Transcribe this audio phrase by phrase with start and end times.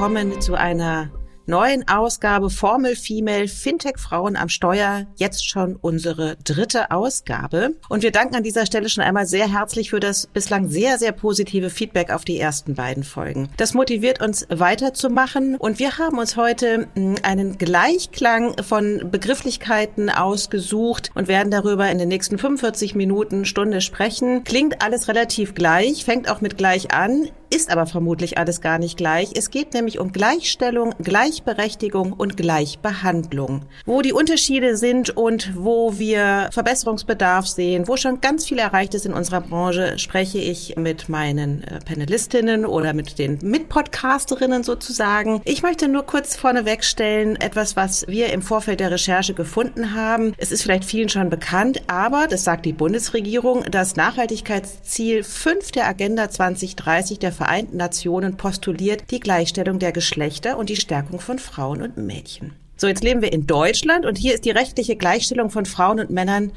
[0.00, 1.10] willkommen zu einer
[1.44, 5.04] neuen Ausgabe Formel Female Fintech Frauen am Steuer.
[5.16, 7.74] Jetzt schon unsere dritte Ausgabe.
[7.90, 11.12] Und wir danken an dieser Stelle schon einmal sehr herzlich für das bislang sehr, sehr
[11.12, 13.50] positive Feedback auf die ersten beiden Folgen.
[13.58, 15.56] Das motiviert uns weiterzumachen.
[15.56, 21.98] Und wir haben uns heute hm, einen Gleichklang von Begrifflichkeiten ausgesucht und werden darüber in
[21.98, 24.44] den nächsten 45 Minuten, Stunde sprechen.
[24.44, 28.96] Klingt alles relativ gleich, fängt auch mit gleich an ist aber vermutlich alles gar nicht
[28.96, 29.30] gleich.
[29.34, 33.62] Es geht nämlich um Gleichstellung, Gleichberechtigung und Gleichbehandlung.
[33.84, 39.04] Wo die Unterschiede sind und wo wir Verbesserungsbedarf sehen, wo schon ganz viel erreicht ist
[39.06, 45.42] in unserer Branche, spreche ich mit meinen äh, Panelistinnen oder mit den Mitpodcasterinnen sozusagen.
[45.44, 50.34] Ich möchte nur kurz vorneweg stellen, etwas, was wir im Vorfeld der Recherche gefunden haben.
[50.38, 55.88] Es ist vielleicht vielen schon bekannt, aber das sagt die Bundesregierung, das Nachhaltigkeitsziel 5 der
[55.88, 61.80] Agenda 2030 der Vereinten Nationen postuliert die Gleichstellung der Geschlechter und die Stärkung von Frauen
[61.80, 62.52] und Mädchen.
[62.76, 66.10] So, jetzt leben wir in Deutschland und hier ist die rechtliche Gleichstellung von Frauen und
[66.10, 66.52] Männern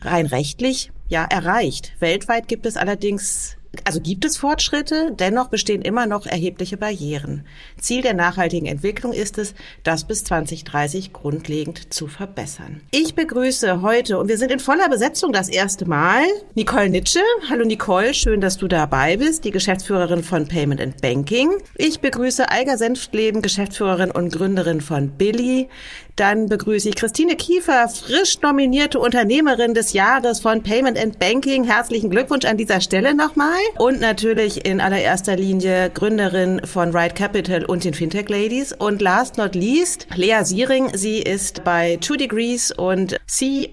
[0.00, 1.92] rein rechtlich ja erreicht.
[2.00, 7.44] Weltweit gibt es allerdings also gibt es Fortschritte, dennoch bestehen immer noch erhebliche Barrieren.
[7.78, 9.54] Ziel der nachhaltigen Entwicklung ist es,
[9.84, 12.80] das bis 2030 grundlegend zu verbessern.
[12.90, 17.20] Ich begrüße heute, und wir sind in voller Besetzung das erste Mal, Nicole Nitsche.
[17.48, 21.50] Hallo Nicole, schön, dass du dabei bist, die Geschäftsführerin von Payment and Banking.
[21.76, 25.68] Ich begrüße Eiger Senftleben, Geschäftsführerin und Gründerin von Billy.
[26.16, 31.64] Dann begrüße ich Christine Kiefer, frisch nominierte Unternehmerin des Jahres von Payment and Banking.
[31.64, 33.59] Herzlichen Glückwunsch an dieser Stelle nochmal.
[33.78, 38.72] Und natürlich in allererster Linie Gründerin von Ride Capital und den Fintech Ladies.
[38.72, 40.90] Und last not least, Lea Siering.
[40.94, 43.70] Sie ist bei Two Degrees und C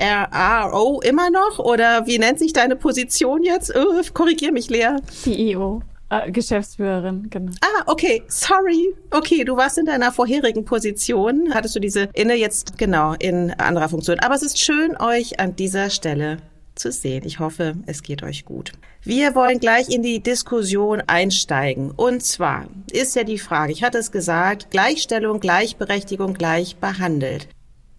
[0.00, 1.58] RRO immer noch?
[1.58, 3.74] Oder wie nennt sich deine Position jetzt?
[3.76, 4.96] Oh, korrigier mich, Lea.
[5.08, 5.82] CEO.
[6.10, 7.52] Äh, Geschäftsführerin, genau.
[7.62, 8.94] Ah, okay, sorry.
[9.10, 13.88] Okay, du warst in deiner vorherigen Position, hattest du diese inne jetzt genau in anderer
[13.88, 14.18] Funktion.
[14.20, 16.38] Aber es ist schön, euch an dieser Stelle
[16.74, 17.24] zu sehen.
[17.24, 18.72] Ich hoffe, es geht euch gut.
[19.02, 21.90] Wir wollen gleich in die Diskussion einsteigen.
[21.90, 27.48] Und zwar ist ja die Frage, ich hatte es gesagt, Gleichstellung, Gleichberechtigung, gleich behandelt.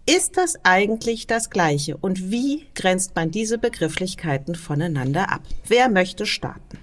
[0.07, 1.97] Ist das eigentlich das Gleiche?
[1.97, 5.41] Und wie grenzt man diese Begrifflichkeiten voneinander ab?
[5.67, 6.77] Wer möchte starten?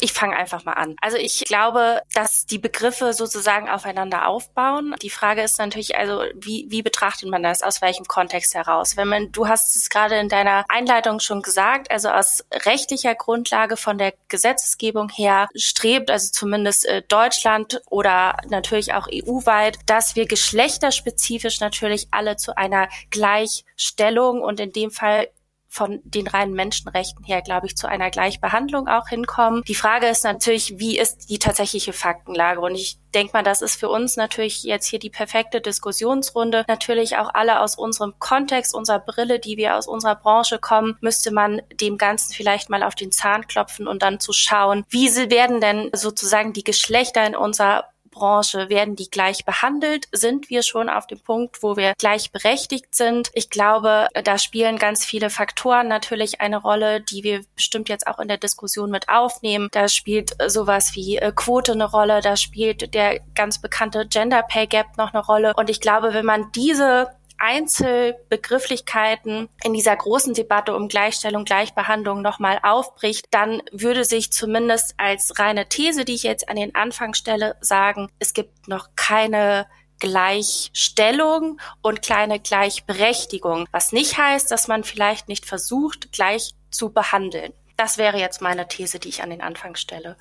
[0.00, 0.96] Ich fange einfach mal an.
[1.00, 4.94] Also ich glaube, dass die Begriffe sozusagen aufeinander aufbauen.
[5.02, 7.62] Die Frage ist natürlich, also wie, wie betrachtet man das?
[7.62, 8.96] Aus welchem Kontext heraus?
[8.96, 13.76] Wenn man, du hast es gerade in deiner Einleitung schon gesagt, also aus rechtlicher Grundlage
[13.76, 20.26] von der Gesetzesgebung her strebt, also zumindest äh, Deutschland oder natürlich auch EU-weit, dass wir
[20.26, 25.28] geschlechterspezifisch natürlich alle zu einer Gleichstellung und in dem Fall
[25.68, 29.62] von den reinen Menschenrechten her, glaube ich, zu einer Gleichbehandlung auch hinkommen.
[29.68, 32.60] Die Frage ist natürlich, wie ist die tatsächliche Faktenlage?
[32.60, 36.64] Und ich denke mal, das ist für uns natürlich jetzt hier die perfekte Diskussionsrunde.
[36.68, 41.30] Natürlich auch alle aus unserem Kontext, unserer Brille, die wir aus unserer Branche kommen, müsste
[41.30, 45.60] man dem Ganzen vielleicht mal auf den Zahn klopfen und dann zu schauen, wie werden
[45.60, 47.84] denn sozusagen die Geschlechter in unserer
[48.18, 50.08] Branche, werden die gleich behandelt?
[50.10, 53.30] Sind wir schon auf dem Punkt, wo wir gleichberechtigt sind?
[53.32, 58.18] Ich glaube, da spielen ganz viele Faktoren natürlich eine Rolle, die wir bestimmt jetzt auch
[58.18, 59.68] in der Diskussion mit aufnehmen.
[59.70, 64.66] Da spielt sowas wie äh, Quote eine Rolle, da spielt der ganz bekannte Gender Pay
[64.66, 65.52] Gap noch eine Rolle.
[65.56, 67.08] Und ich glaube, wenn man diese
[67.38, 75.38] Einzelbegrifflichkeiten in dieser großen Debatte um Gleichstellung, Gleichbehandlung nochmal aufbricht, dann würde sich zumindest als
[75.38, 79.66] reine These, die ich jetzt an den Anfang stelle, sagen, es gibt noch keine
[80.00, 87.52] Gleichstellung und kleine Gleichberechtigung, was nicht heißt, dass man vielleicht nicht versucht, gleich zu behandeln.
[87.76, 90.16] Das wäre jetzt meine These, die ich an den Anfang stelle.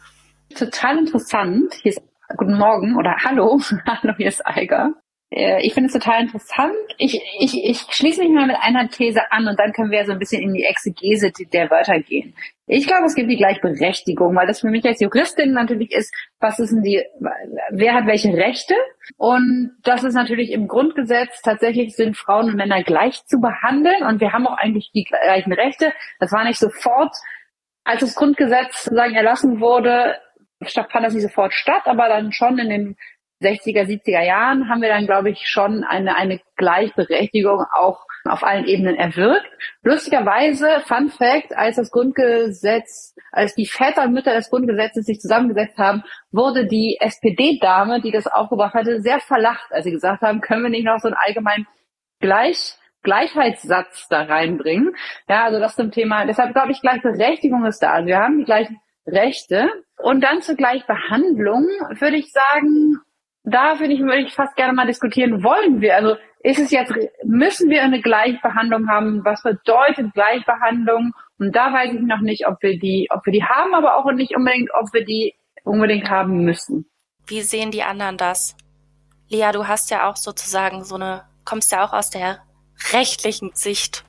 [0.55, 1.73] Total interessant.
[1.81, 2.01] Hier ist
[2.35, 3.61] Guten Morgen oder Hallo.
[3.85, 4.93] Hallo, hier ist Eiger.
[5.29, 6.75] Äh, ich finde es total interessant.
[6.97, 10.13] Ich, ich, ich schließe mich mal mit einer These an und dann können wir so
[10.13, 12.33] ein bisschen in die Exegese der Wörter gehen.
[12.65, 16.59] Ich glaube, es gibt die Gleichberechtigung, weil das für mich als Juristin natürlich ist, was
[16.59, 17.01] ist denn die,
[17.71, 18.73] wer hat welche Rechte?
[19.17, 24.19] Und das ist natürlich im Grundgesetz tatsächlich sind Frauen und Männer gleich zu behandeln und
[24.21, 25.93] wir haben auch eigentlich die gleichen Rechte.
[26.19, 27.15] Das war nicht sofort,
[27.85, 30.17] als das Grundgesetz sozusagen erlassen wurde,
[30.65, 32.97] fand das nicht sofort statt, aber dann schon in den
[33.41, 38.65] 60er, 70er Jahren haben wir dann, glaube ich, schon eine, eine Gleichberechtigung auch auf allen
[38.65, 39.47] Ebenen erwirkt.
[39.83, 45.77] Lustigerweise, Fun Fact, als das Grundgesetz, als die Väter und Mütter des Grundgesetzes sich zusammengesetzt
[45.77, 50.63] haben, wurde die SPD-Dame, die das aufgebracht hatte, sehr verlacht, als sie gesagt haben, können
[50.63, 51.67] wir nicht noch so einen allgemeinen
[52.19, 54.93] Gleich Gleichheitssatz da reinbringen.
[55.29, 57.93] Ja, also das zum Thema, deshalb glaube ich, Gleichberechtigung ist da.
[57.93, 61.65] Also wir haben die gleichen Rechte, Und dann zur Gleichbehandlung
[61.99, 62.99] würde ich sagen,
[63.49, 66.93] da würde ich, würde ich fast gerne mal diskutieren, wollen wir, also ist es jetzt,
[67.23, 69.23] müssen wir eine Gleichbehandlung haben?
[69.23, 71.13] Was bedeutet Gleichbehandlung?
[71.39, 74.11] Und da weiß ich noch nicht, ob wir die, ob wir die haben, aber auch
[74.11, 75.33] nicht unbedingt, ob wir die
[75.63, 76.89] unbedingt haben müssen.
[77.25, 78.55] Wie sehen die anderen das?
[79.29, 82.39] Lea, du hast ja auch sozusagen so eine, kommst ja auch aus der
[82.93, 84.05] rechtlichen Sicht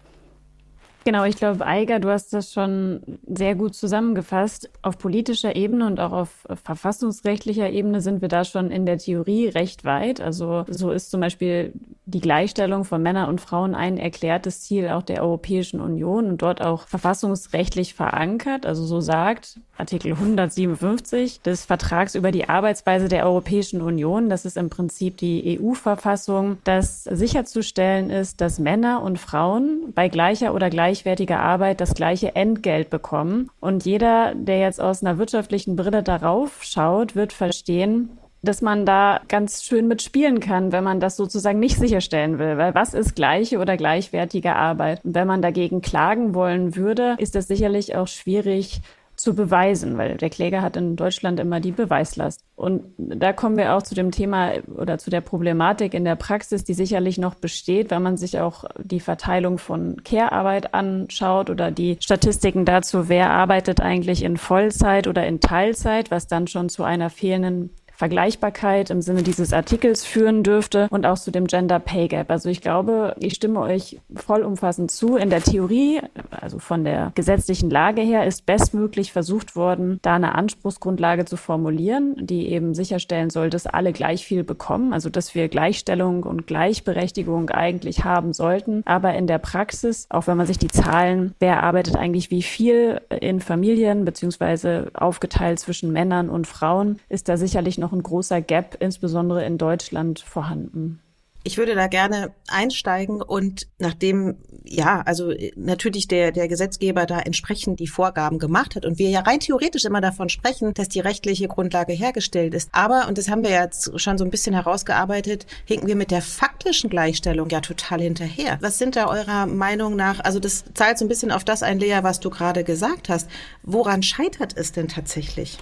[1.09, 4.69] Genau, ich glaube, Eiger, du hast das schon sehr gut zusammengefasst.
[4.83, 9.49] Auf politischer Ebene und auch auf verfassungsrechtlicher Ebene sind wir da schon in der Theorie
[9.49, 10.21] recht weit.
[10.21, 11.73] Also so ist zum Beispiel
[12.05, 16.63] die Gleichstellung von Männern und Frauen ein erklärtes Ziel auch der Europäischen Union und dort
[16.63, 18.65] auch verfassungsrechtlich verankert.
[18.65, 24.57] Also so sagt Artikel 157 des Vertrags über die Arbeitsweise der Europäischen Union, das ist
[24.57, 31.41] im Prinzip die EU-Verfassung, dass sicherzustellen ist, dass Männer und Frauen bei gleicher oder gleichwertiger
[31.41, 33.51] Arbeit das gleiche Entgelt bekommen.
[33.61, 39.21] Und jeder, der jetzt aus einer wirtschaftlichen Brille darauf schaut, wird verstehen, dass man da
[39.29, 42.57] ganz schön mitspielen kann, wenn man das sozusagen nicht sicherstellen will.
[42.57, 45.05] Weil was ist gleiche oder gleichwertige Arbeit?
[45.05, 48.81] Und wenn man dagegen klagen wollen würde, ist das sicherlich auch schwierig
[49.19, 52.45] zu beweisen, weil der Kläger hat in Deutschland immer die Beweislast.
[52.55, 56.63] Und da kommen wir auch zu dem Thema oder zu der Problematik in der Praxis,
[56.65, 61.97] die sicherlich noch besteht, wenn man sich auch die Verteilung von Care-Arbeit anschaut oder die
[62.01, 67.11] Statistiken dazu, wer arbeitet eigentlich in Vollzeit oder in Teilzeit, was dann schon zu einer
[67.11, 72.31] fehlenden Vergleichbarkeit im Sinne dieses Artikels führen dürfte und auch zu dem Gender Pay Gap.
[72.31, 75.17] Also ich glaube, ich stimme euch vollumfassend zu.
[75.17, 76.01] In der Theorie,
[76.31, 82.15] also von der gesetzlichen Lage her, ist bestmöglich versucht worden, da eine Anspruchsgrundlage zu formulieren,
[82.21, 87.51] die eben sicherstellen soll, dass alle gleich viel bekommen, also dass wir Gleichstellung und Gleichberechtigung
[87.51, 88.83] eigentlich haben sollten.
[88.85, 93.01] Aber in der Praxis, auch wenn man sich die Zahlen, wer arbeitet eigentlich wie viel
[93.21, 98.43] in Familien beziehungsweise aufgeteilt zwischen Männern und Frauen, ist da sicherlich noch noch ein großer
[98.43, 101.01] Gap, insbesondere in Deutschland, vorhanden.
[101.45, 107.81] Ich würde da gerne einsteigen und nachdem, ja, also natürlich der, der Gesetzgeber da entsprechend
[107.81, 111.49] die Vorgaben gemacht hat und wir ja rein theoretisch immer davon sprechen, dass die rechtliche
[111.49, 112.69] Grundlage hergestellt ist.
[112.73, 116.21] Aber, und das haben wir jetzt schon so ein bisschen herausgearbeitet, hinken wir mit der
[116.21, 118.59] faktischen Gleichstellung ja total hinterher.
[118.61, 121.79] Was sind da eurer Meinung nach, also das zahlt so ein bisschen auf das ein,
[121.79, 123.31] Lea, was du gerade gesagt hast.
[123.63, 125.57] Woran scheitert es denn tatsächlich?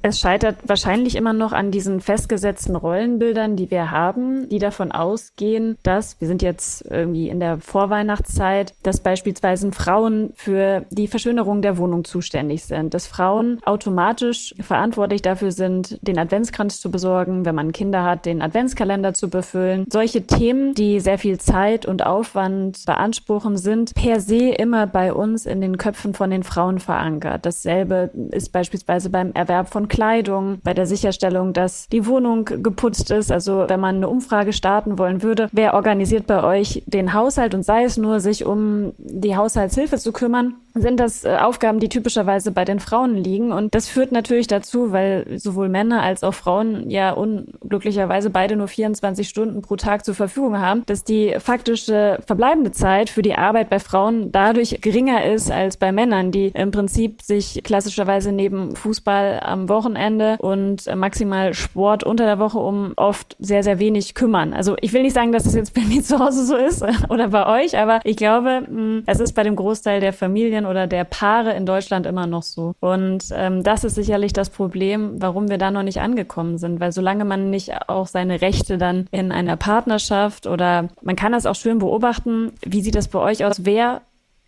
[0.00, 5.76] Es scheitert wahrscheinlich immer noch an diesen festgesetzten Rollenbildern, die wir haben, die davon ausgehen,
[5.82, 11.78] dass, wir sind jetzt irgendwie in der Vorweihnachtszeit, dass beispielsweise Frauen für die Verschönerung der
[11.78, 17.72] Wohnung zuständig sind, dass Frauen automatisch verantwortlich dafür sind, den Adventskranz zu besorgen, wenn man
[17.72, 19.84] Kinder hat, den Adventskalender zu befüllen.
[19.90, 25.44] Solche Themen, die sehr viel Zeit und Aufwand beanspruchen, sind per se immer bei uns
[25.44, 27.44] in den Köpfen von den Frauen verankert.
[27.44, 33.32] Dasselbe ist beispielsweise beim Erwerb von Kleidung, bei der Sicherstellung, dass die Wohnung geputzt ist.
[33.32, 37.64] Also wenn man eine Umfrage starten wollen würde, wer organisiert bei euch den Haushalt und
[37.64, 42.52] sei es nur, sich um die Haushaltshilfe zu kümmern, sind das äh, Aufgaben, die typischerweise
[42.52, 43.52] bei den Frauen liegen.
[43.52, 48.68] Und das führt natürlich dazu, weil sowohl Männer als auch Frauen ja unglücklicherweise beide nur
[48.68, 53.70] 24 Stunden pro Tag zur Verfügung haben, dass die faktische verbleibende Zeit für die Arbeit
[53.70, 59.40] bei Frauen dadurch geringer ist als bei Männern, die im Prinzip sich klassischerweise neben Fußball
[59.42, 64.52] am Wochenende und maximal Sport unter der Woche um oft sehr, sehr wenig kümmern.
[64.52, 67.28] Also ich will nicht sagen, dass das jetzt bei mir zu Hause so ist oder
[67.28, 71.04] bei euch, aber ich glaube, hm, es ist bei dem Großteil der Familien oder der
[71.04, 72.74] Paare in Deutschland immer noch so.
[72.80, 76.92] Und ähm, das ist sicherlich das Problem, warum wir da noch nicht angekommen sind, weil
[76.92, 81.54] solange man nicht auch seine Rechte dann in einer Partnerschaft oder man kann das auch
[81.54, 83.64] schön beobachten, wie sieht das bei euch aus?
[83.64, 84.02] Wer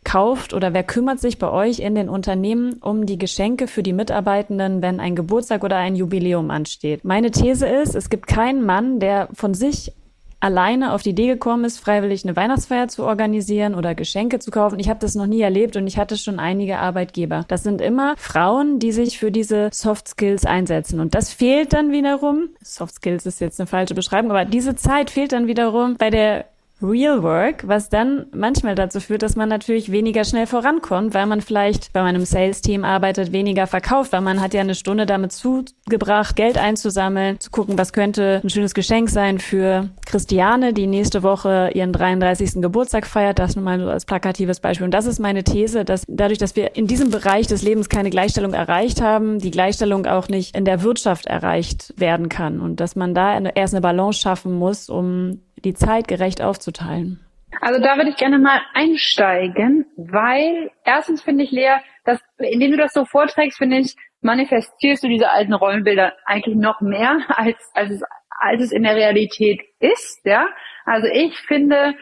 [0.04, 3.92] kauft oder wer kümmert sich bei euch in den Unternehmen um die Geschenke für die
[3.92, 7.04] Mitarbeitenden, wenn ein Geburtstag oder ein Jubiläum ansteht?
[7.04, 9.92] Meine These ist, es gibt keinen Mann, der von sich
[10.40, 14.78] alleine auf die Idee gekommen ist, freiwillig eine Weihnachtsfeier zu organisieren oder Geschenke zu kaufen.
[14.78, 17.44] Ich habe das noch nie erlebt und ich hatte schon einige Arbeitgeber.
[17.48, 21.00] Das sind immer Frauen, die sich für diese Soft Skills einsetzen.
[21.00, 25.10] Und das fehlt dann wiederum, Soft Skills ist jetzt eine falsche Beschreibung, aber diese Zeit
[25.10, 26.46] fehlt dann wiederum bei der
[26.82, 31.40] Real Work, was dann manchmal dazu führt, dass man natürlich weniger schnell vorankommt, weil man
[31.40, 36.36] vielleicht bei meinem Sales-Team arbeitet, weniger verkauft, weil man hat ja eine Stunde damit zugebracht,
[36.36, 41.70] Geld einzusammeln, zu gucken, was könnte ein schönes Geschenk sein für Christiane, die nächste Woche
[41.74, 42.60] ihren 33.
[42.62, 43.38] Geburtstag feiert.
[43.38, 44.84] Das nun mal so als plakatives Beispiel.
[44.84, 48.10] Und das ist meine These, dass dadurch, dass wir in diesem Bereich des Lebens keine
[48.10, 52.96] Gleichstellung erreicht haben, die Gleichstellung auch nicht in der Wirtschaft erreicht werden kann und dass
[52.96, 57.20] man da erst eine Balance schaffen muss, um die Zeit gerecht aufzuteilen?
[57.60, 62.76] Also da würde ich gerne mal einsteigen, weil erstens finde ich, Lea, dass, indem du
[62.76, 67.90] das so vorträgst, finde ich, manifestierst du diese alten Rollenbilder eigentlich noch mehr, als, als,
[67.90, 68.02] es,
[68.38, 70.24] als es in der Realität ist.
[70.24, 70.46] Ja?
[70.84, 71.94] Also ich finde,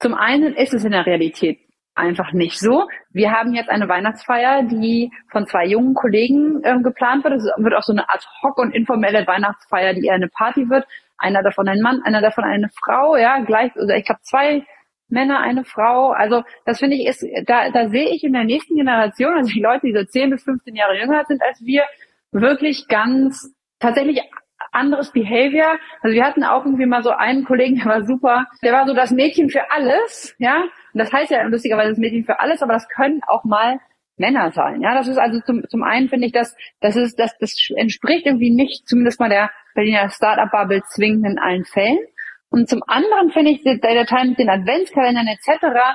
[0.00, 1.58] zum einen ist es in der Realität
[1.94, 2.88] einfach nicht so.
[3.10, 7.34] Wir haben jetzt eine Weihnachtsfeier, die von zwei jungen Kollegen ähm, geplant wird.
[7.34, 10.86] Es wird auch so eine Art hoc und informelle Weihnachtsfeier, die eher eine Party wird.
[11.18, 14.64] Einer davon ein Mann, einer davon eine Frau, ja, gleich, also ich glaube zwei
[15.08, 16.10] Männer, eine Frau.
[16.10, 19.60] Also das finde ich ist, da, da sehe ich in der nächsten Generation, also die
[19.60, 21.84] Leute, die so 10 bis 15 Jahre jünger sind als wir,
[22.30, 24.20] wirklich ganz tatsächlich
[24.72, 25.78] anderes Behavior.
[26.02, 28.94] Also wir hatten auch irgendwie mal so einen Kollegen, der war super, der war so
[28.94, 30.62] das Mädchen für alles, ja.
[30.62, 33.78] Und das heißt ja lustigerweise das Mädchen für alles, aber das können auch mal
[34.16, 34.82] Männer sein.
[34.82, 38.26] Ja, das ist also zum, zum einen finde ich, dass das ist, das, das entspricht
[38.26, 42.00] irgendwie nicht zumindest mal der Berliner Startup-Bubble zwingend in allen Fällen.
[42.50, 45.94] Und zum anderen finde ich, der, Teil mit den Adventskalendern etc.,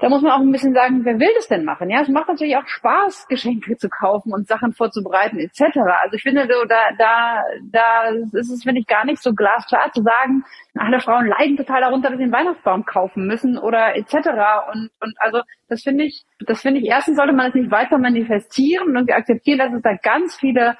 [0.00, 1.90] da muss man auch ein bisschen sagen, wer will das denn machen?
[1.90, 5.60] Ja, es macht natürlich auch Spaß, Geschenke zu kaufen und Sachen vorzubereiten etc.
[6.02, 9.90] Also ich finde, so, da, da, da ist es, finde ich, gar nicht so glasklar
[9.92, 10.44] zu sagen,
[10.76, 14.14] alle Frauen leiden total darunter, dass sie einen Weihnachtsbaum kaufen müssen oder etc.
[14.72, 17.98] Und, und also das finde ich, das finde ich, erstens sollte man es nicht weiter
[17.98, 20.76] manifestieren und wir akzeptieren, dass es da ganz viele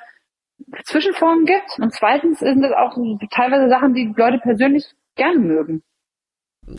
[0.85, 1.79] Zwischenformen gibt.
[1.79, 2.97] Und zweitens sind das auch
[3.31, 4.85] teilweise Sachen, die Leute persönlich
[5.17, 5.83] gerne mögen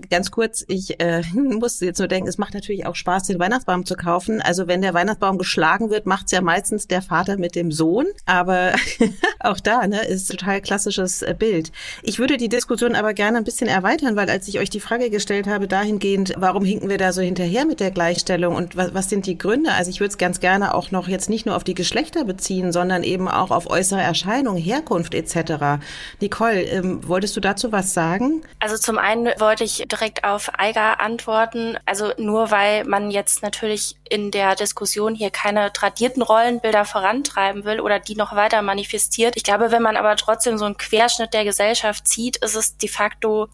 [0.09, 3.85] ganz kurz, ich äh, musste jetzt nur denken, es macht natürlich auch Spaß, den Weihnachtsbaum
[3.85, 4.41] zu kaufen.
[4.41, 8.07] Also wenn der Weihnachtsbaum geschlagen wird, macht's ja meistens der Vater mit dem Sohn.
[8.25, 8.73] Aber
[9.39, 11.71] auch da ne, ist total klassisches äh, Bild.
[12.03, 15.09] Ich würde die Diskussion aber gerne ein bisschen erweitern, weil als ich euch die Frage
[15.09, 19.09] gestellt habe, dahingehend, warum hinken wir da so hinterher mit der Gleichstellung und was, was
[19.09, 19.71] sind die Gründe?
[19.73, 22.71] Also ich würde es ganz gerne auch noch jetzt nicht nur auf die Geschlechter beziehen,
[22.71, 25.81] sondern eben auch auf äußere Erscheinung, Herkunft etc.
[26.19, 28.41] Nicole, ähm, wolltest du dazu was sagen?
[28.59, 31.77] Also zum einen wollte ich direkt auf Eiger antworten.
[31.85, 37.79] Also nur weil man jetzt natürlich in der Diskussion hier keine tradierten Rollenbilder vorantreiben will
[37.79, 39.35] oder die noch weiter manifestiert.
[39.35, 42.89] Ich glaube, wenn man aber trotzdem so einen Querschnitt der Gesellschaft zieht, ist es de
[42.89, 43.47] facto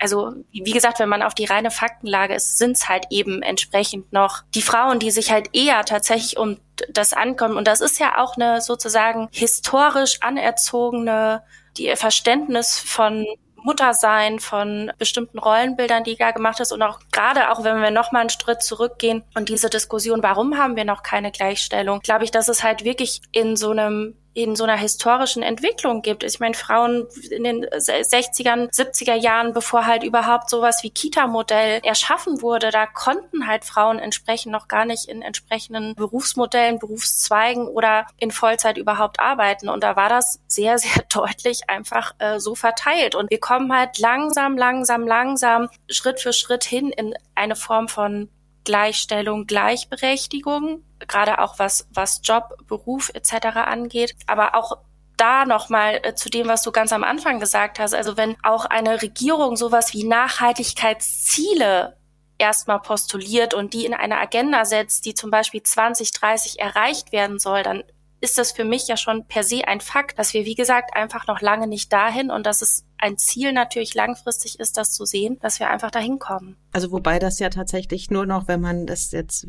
[0.00, 4.12] also wie gesagt, wenn man auf die reine Faktenlage ist, sind es halt eben entsprechend
[4.12, 6.58] noch die Frauen, die sich halt eher tatsächlich um
[6.88, 7.56] das ankommen.
[7.56, 11.42] Und das ist ja auch eine sozusagen historisch anerzogene,
[11.76, 13.26] die Verständnis von
[13.64, 18.12] Muttersein, von bestimmten Rollenbildern, die da gemacht ist und auch gerade auch, wenn wir noch
[18.12, 22.30] mal einen Schritt zurückgehen und diese Diskussion, warum haben wir noch keine Gleichstellung, glaube ich,
[22.30, 26.22] dass es halt wirklich in so einem in so einer historischen Entwicklung gibt.
[26.22, 32.40] Ich meine, Frauen in den 60er, 70er Jahren, bevor halt überhaupt sowas wie Kita-Modell erschaffen
[32.40, 38.30] wurde, da konnten halt Frauen entsprechend noch gar nicht in entsprechenden Berufsmodellen, Berufszweigen oder in
[38.30, 39.68] Vollzeit überhaupt arbeiten.
[39.68, 43.14] Und da war das sehr, sehr deutlich einfach äh, so verteilt.
[43.14, 48.28] Und wir kommen halt langsam, langsam, langsam, Schritt für Schritt hin in eine Form von
[48.70, 53.46] Gleichstellung, Gleichberechtigung, gerade auch was, was Job, Beruf etc.
[53.56, 54.78] angeht, aber auch
[55.16, 57.94] da nochmal äh, zu dem, was du ganz am Anfang gesagt hast.
[57.94, 61.96] Also wenn auch eine Regierung sowas wie Nachhaltigkeitsziele
[62.38, 67.64] erstmal postuliert und die in eine Agenda setzt, die zum Beispiel 2030 erreicht werden soll,
[67.64, 67.82] dann
[68.20, 71.26] ist das für mich ja schon per se ein Fakt, dass wir, wie gesagt, einfach
[71.26, 75.38] noch lange nicht dahin und dass es ein Ziel natürlich langfristig ist, das zu sehen,
[75.40, 76.56] dass wir einfach dahin kommen.
[76.72, 79.46] Also wobei das ja tatsächlich nur noch, wenn man das jetzt,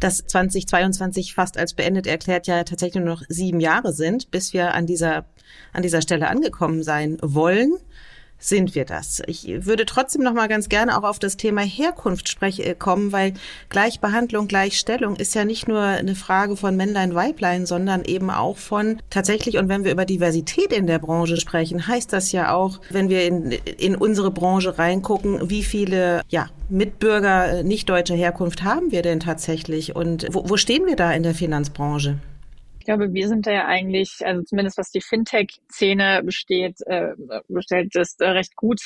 [0.00, 4.74] das 2022 fast als beendet erklärt, ja tatsächlich nur noch sieben Jahre sind, bis wir
[4.74, 5.26] an dieser,
[5.72, 7.78] an dieser Stelle angekommen sein wollen
[8.40, 9.22] sind wir das.
[9.26, 13.12] Ich würde trotzdem noch mal ganz gerne auch auf das Thema Herkunft spreche, äh, kommen,
[13.12, 13.34] weil
[13.68, 18.98] Gleichbehandlung, Gleichstellung ist ja nicht nur eine Frage von Männlein, Weiblein, sondern eben auch von
[19.10, 23.08] tatsächlich, und wenn wir über Diversität in der Branche sprechen, heißt das ja auch, wenn
[23.08, 28.90] wir in, in unsere Branche reingucken, wie viele, ja, Mitbürger äh, nicht deutscher Herkunft haben
[28.92, 32.18] wir denn tatsächlich und wo, wo stehen wir da in der Finanzbranche?
[32.80, 37.12] Ich glaube, wir sind da ja eigentlich, also zumindest was die Fintech-Szene besteht, äh,
[37.48, 38.80] bestellt, ist äh, recht gut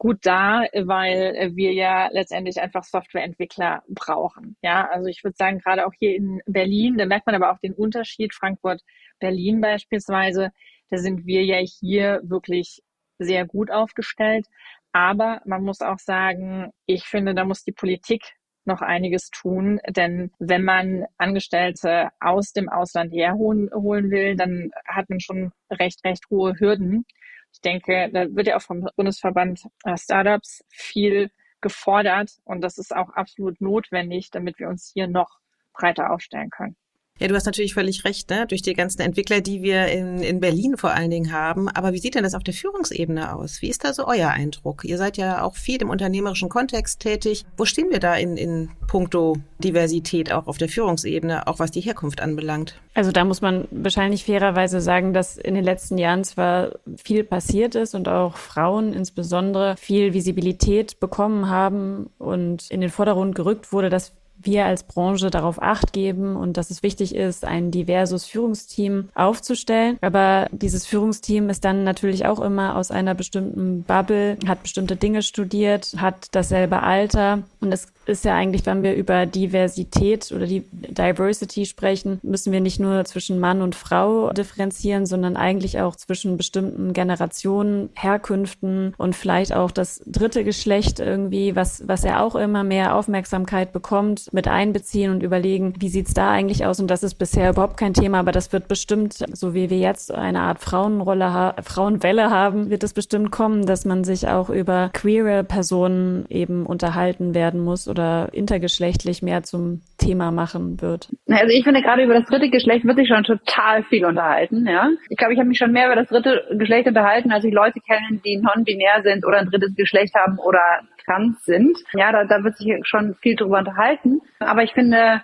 [0.00, 4.56] gut da, weil wir ja letztendlich einfach Softwareentwickler brauchen.
[4.62, 7.58] Ja, also ich würde sagen, gerade auch hier in Berlin, da merkt man aber auch
[7.58, 8.80] den Unterschied, Frankfurt,
[9.18, 10.52] Berlin beispielsweise,
[10.88, 12.82] da sind wir ja hier wirklich
[13.18, 14.46] sehr gut aufgestellt.
[14.92, 18.22] Aber man muss auch sagen, ich finde, da muss die Politik
[18.70, 25.10] noch einiges tun, denn wenn man Angestellte aus dem Ausland herholen holen will, dann hat
[25.10, 27.04] man schon recht, recht hohe Hürden.
[27.52, 32.94] Ich denke, da wird ja auch vom Bundesverband äh, Startups viel gefordert und das ist
[32.94, 35.40] auch absolut notwendig, damit wir uns hier noch
[35.72, 36.76] breiter aufstellen können.
[37.20, 38.46] Ja, du hast natürlich völlig recht, ne?
[38.46, 41.68] durch die ganzen Entwickler, die wir in, in Berlin vor allen Dingen haben.
[41.68, 43.60] Aber wie sieht denn das auf der Führungsebene aus?
[43.60, 44.84] Wie ist da so euer Eindruck?
[44.84, 47.44] Ihr seid ja auch viel im unternehmerischen Kontext tätig.
[47.58, 51.82] Wo stehen wir da in, in puncto Diversität auch auf der Führungsebene, auch was die
[51.82, 52.80] Herkunft anbelangt?
[52.94, 57.74] Also da muss man wahrscheinlich fairerweise sagen, dass in den letzten Jahren zwar viel passiert
[57.74, 63.90] ist und auch Frauen insbesondere viel Visibilität bekommen haben und in den Vordergrund gerückt wurde,
[63.90, 64.12] dass
[64.42, 69.98] wir als Branche darauf acht geben und dass es wichtig ist, ein diverses Führungsteam aufzustellen.
[70.00, 75.22] Aber dieses Führungsteam ist dann natürlich auch immer aus einer bestimmten Bubble, hat bestimmte Dinge
[75.22, 77.42] studiert, hat dasselbe Alter.
[77.60, 82.60] Und es ist ja eigentlich, wenn wir über Diversität oder die Diversity sprechen, müssen wir
[82.60, 89.16] nicht nur zwischen Mann und Frau differenzieren, sondern eigentlich auch zwischen bestimmten Generationen, Herkünften und
[89.16, 94.48] vielleicht auch das dritte Geschlecht irgendwie, was, was ja auch immer mehr Aufmerksamkeit bekommt mit
[94.48, 96.80] einbeziehen und überlegen, wie sieht's da eigentlich aus?
[96.80, 100.12] Und das ist bisher überhaupt kein Thema, aber das wird bestimmt, so wie wir jetzt
[100.12, 104.90] eine Art Frauenrolle, ha Frauenwelle haben, wird es bestimmt kommen, dass man sich auch über
[104.92, 107.99] queere Personen eben unterhalten werden muss oder
[108.32, 111.08] intergeschlechtlich mehr zum Thema machen wird.
[111.28, 114.88] Also ich finde gerade über das dritte Geschlecht wird sich schon total viel unterhalten, ja.
[115.08, 117.80] Ich glaube, ich habe mich schon mehr über das dritte Geschlecht unterhalten, als ich Leute
[117.80, 120.60] kenne, die non-binär sind oder ein drittes Geschlecht haben oder
[121.04, 121.76] trans sind.
[121.94, 124.20] Ja, da, da wird sich schon viel drüber unterhalten.
[124.38, 125.22] Aber ich finde,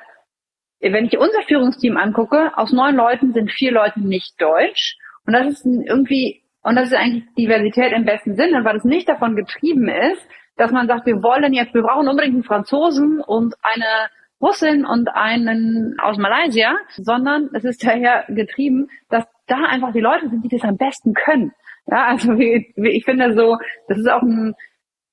[0.80, 4.96] wenn ich unser Führungsteam angucke, aus neun Leuten sind vier Leute nicht deutsch.
[5.26, 9.08] Und das ist irgendwie, und das ist eigentlich Diversität im besten Sinne, weil es nicht
[9.08, 13.54] davon getrieben ist, dass man sagt, wir wollen jetzt, wir brauchen unbedingt einen Franzosen und
[13.62, 14.08] eine
[14.40, 20.28] Russin und einen aus Malaysia, sondern es ist daher getrieben, dass da einfach die Leute
[20.28, 21.52] sind, die das am besten können.
[21.86, 23.56] Ja, also wie, wie, ich finde so,
[23.88, 24.54] das ist auch ein,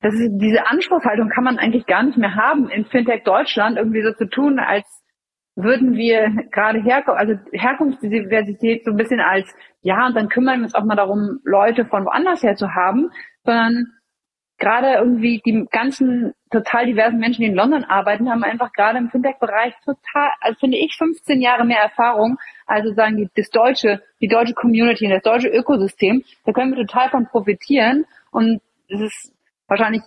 [0.01, 4.01] das ist, diese Anspruchshaltung kann man eigentlich gar nicht mehr haben in Fintech Deutschland, irgendwie
[4.01, 4.85] so zu tun, als
[5.55, 10.63] würden wir gerade Herkunft, also Herkunftsdiversität so ein bisschen als, ja, und dann kümmern wir
[10.63, 13.09] uns auch mal darum, Leute von woanders her zu haben,
[13.43, 13.93] sondern
[14.63, 19.09] gerade irgendwie die ganzen total diversen Menschen, die in London arbeiten, haben einfach gerade im
[19.09, 24.29] Fintech-Bereich total, also finde ich, 15 Jahre mehr Erfahrung, also sagen die, das deutsche, die
[24.29, 29.33] deutsche Community, das deutsche Ökosystem, da können wir total von profitieren und es ist
[29.67, 30.01] wahrscheinlich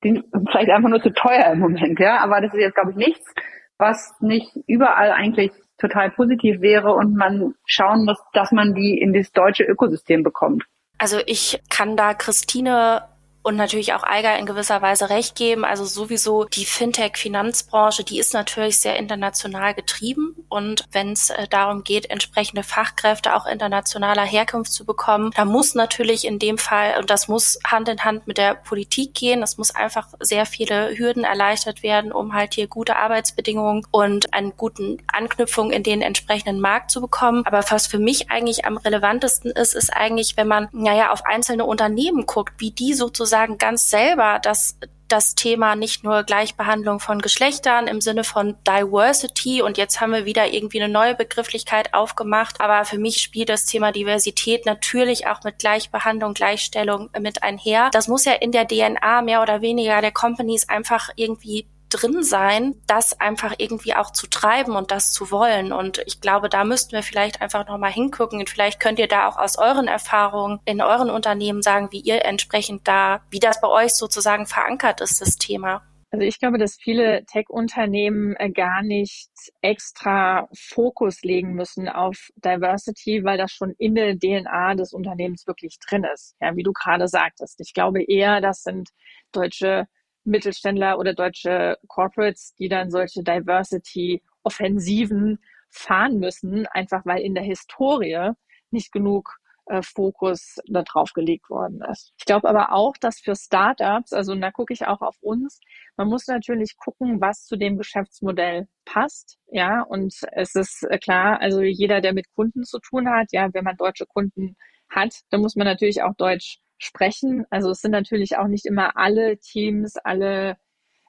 [0.00, 2.20] vielleicht einfach nur zu teuer im Moment, ja.
[2.20, 3.34] Aber das ist jetzt, glaube ich, nichts,
[3.76, 9.12] was nicht überall eigentlich total positiv wäre und man schauen muss, dass man die in
[9.12, 10.64] das deutsche Ökosystem bekommt.
[10.96, 13.09] Also ich kann da Christine
[13.42, 15.64] und natürlich auch Eiger in gewisser Weise recht geben.
[15.64, 20.34] Also sowieso die Fintech-Finanzbranche, die ist natürlich sehr international getrieben.
[20.48, 25.74] Und wenn es äh, darum geht, entsprechende Fachkräfte auch internationaler Herkunft zu bekommen, da muss
[25.74, 29.56] natürlich in dem Fall, und das muss Hand in Hand mit der Politik gehen, es
[29.56, 34.98] muss einfach sehr viele Hürden erleichtert werden, um halt hier gute Arbeitsbedingungen und einen guten
[35.06, 37.44] Anknüpfung in den entsprechenden Markt zu bekommen.
[37.46, 41.64] Aber was für mich eigentlich am relevantesten ist, ist eigentlich, wenn man, naja, auf einzelne
[41.64, 47.20] Unternehmen guckt, wie die sozusagen sozusagen ganz selber das das Thema nicht nur Gleichbehandlung von
[47.20, 52.60] Geschlechtern im Sinne von Diversity und jetzt haben wir wieder irgendwie eine neue Begrifflichkeit aufgemacht,
[52.60, 57.90] aber für mich spielt das Thema Diversität natürlich auch mit Gleichbehandlung, Gleichstellung mit einher.
[57.92, 62.74] Das muss ja in der DNA mehr oder weniger der Companies einfach irgendwie drin sein,
[62.86, 65.72] das einfach irgendwie auch zu treiben und das zu wollen.
[65.72, 68.40] Und ich glaube, da müssten wir vielleicht einfach nochmal hingucken.
[68.40, 72.24] Und vielleicht könnt ihr da auch aus euren Erfahrungen in euren Unternehmen sagen, wie ihr
[72.24, 75.82] entsprechend da, wie das bei euch sozusagen verankert ist, das Thema.
[76.12, 83.22] Also ich glaube, dass viele Tech-Unternehmen äh, gar nicht extra Fokus legen müssen auf Diversity,
[83.22, 86.34] weil das schon in der DNA des Unternehmens wirklich drin ist.
[86.40, 87.60] Ja, wie du gerade sagtest.
[87.60, 88.88] Ich glaube eher, das sind
[89.30, 89.86] deutsche
[90.24, 95.38] Mittelständler oder deutsche Corporates, die dann solche Diversity-Offensiven
[95.70, 98.32] fahren müssen, einfach weil in der Historie
[98.70, 102.12] nicht genug äh, Fokus darauf gelegt worden ist.
[102.18, 105.60] Ich glaube aber auch, dass für Startups, also da gucke ich auch auf uns,
[105.96, 109.38] man muss natürlich gucken, was zu dem Geschäftsmodell passt.
[109.46, 113.48] Ja, und es ist äh, klar, also jeder, der mit Kunden zu tun hat, ja,
[113.52, 114.56] wenn man deutsche Kunden
[114.88, 117.46] hat, dann muss man natürlich auch Deutsch sprechen.
[117.50, 120.56] Also es sind natürlich auch nicht immer alle Teams, alle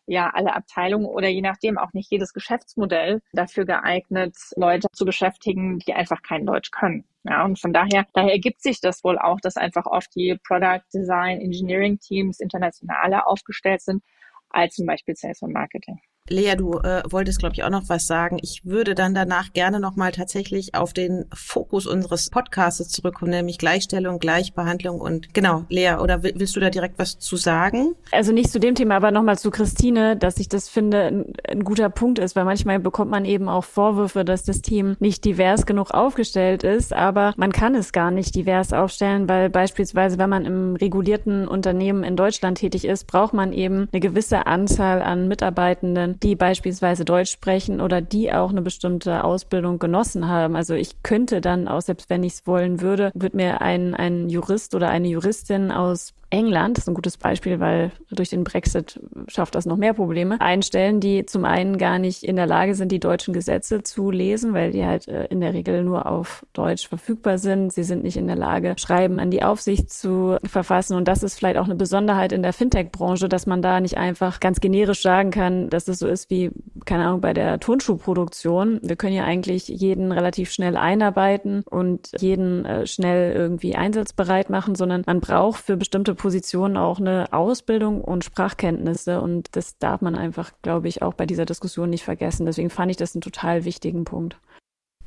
[0.08, 5.80] ja, alle Abteilungen oder je nachdem auch nicht jedes Geschäftsmodell dafür geeignet, Leute zu beschäftigen,
[5.80, 7.06] die einfach kein Deutsch können.
[7.24, 10.84] Ja, und von daher, daher ergibt sich das wohl auch, dass einfach oft die Product
[10.94, 14.04] Design Engineering Teams internationaler aufgestellt sind
[14.50, 16.02] als zum Beispiel Sales und Marketing.
[16.32, 18.40] Lea, du äh, wolltest, glaube ich, auch noch was sagen.
[18.42, 24.20] Ich würde dann danach gerne nochmal tatsächlich auf den Fokus unseres Podcasts zurückkommen, nämlich Gleichstellung,
[24.20, 27.96] Gleichbehandlung und genau, Lea, oder willst du da direkt was zu sagen?
[28.12, 31.64] Also nicht zu dem Thema, aber nochmal zu Christine, dass ich das finde, ein, ein
[31.64, 35.66] guter Punkt ist, weil manchmal bekommt man eben auch Vorwürfe, dass das Team nicht divers
[35.66, 40.46] genug aufgestellt ist, aber man kann es gar nicht divers aufstellen, weil beispielsweise, wenn man
[40.46, 46.11] im regulierten Unternehmen in Deutschland tätig ist, braucht man eben eine gewisse Anzahl an Mitarbeitenden,
[46.20, 50.56] die beispielsweise Deutsch sprechen oder die auch eine bestimmte Ausbildung genossen haben.
[50.56, 54.30] Also ich könnte dann auch, selbst wenn ich es wollen würde, wird mir ein, ein
[54.30, 59.00] Jurist oder eine Juristin aus England, das ist ein gutes Beispiel, weil durch den Brexit
[59.28, 62.92] schafft das noch mehr Probleme, einstellen, die zum einen gar nicht in der Lage sind,
[62.92, 66.88] die deutschen Gesetze zu lesen, weil die halt äh, in der Regel nur auf Deutsch
[66.88, 67.74] verfügbar sind.
[67.74, 70.96] Sie sind nicht in der Lage, Schreiben an die Aufsicht zu verfassen.
[70.96, 74.40] Und das ist vielleicht auch eine Besonderheit in der Fintech-Branche, dass man da nicht einfach
[74.40, 76.52] ganz generisch sagen kann, dass es so ist wie,
[76.86, 78.80] keine Ahnung, bei der Turnschuhproduktion.
[78.82, 84.76] Wir können ja eigentlich jeden relativ schnell einarbeiten und jeden äh, schnell irgendwie einsatzbereit machen,
[84.76, 90.14] sondern man braucht für bestimmte Position auch eine Ausbildung und Sprachkenntnisse und das darf man
[90.14, 92.46] einfach, glaube ich, auch bei dieser Diskussion nicht vergessen.
[92.46, 94.38] Deswegen fand ich das einen total wichtigen Punkt.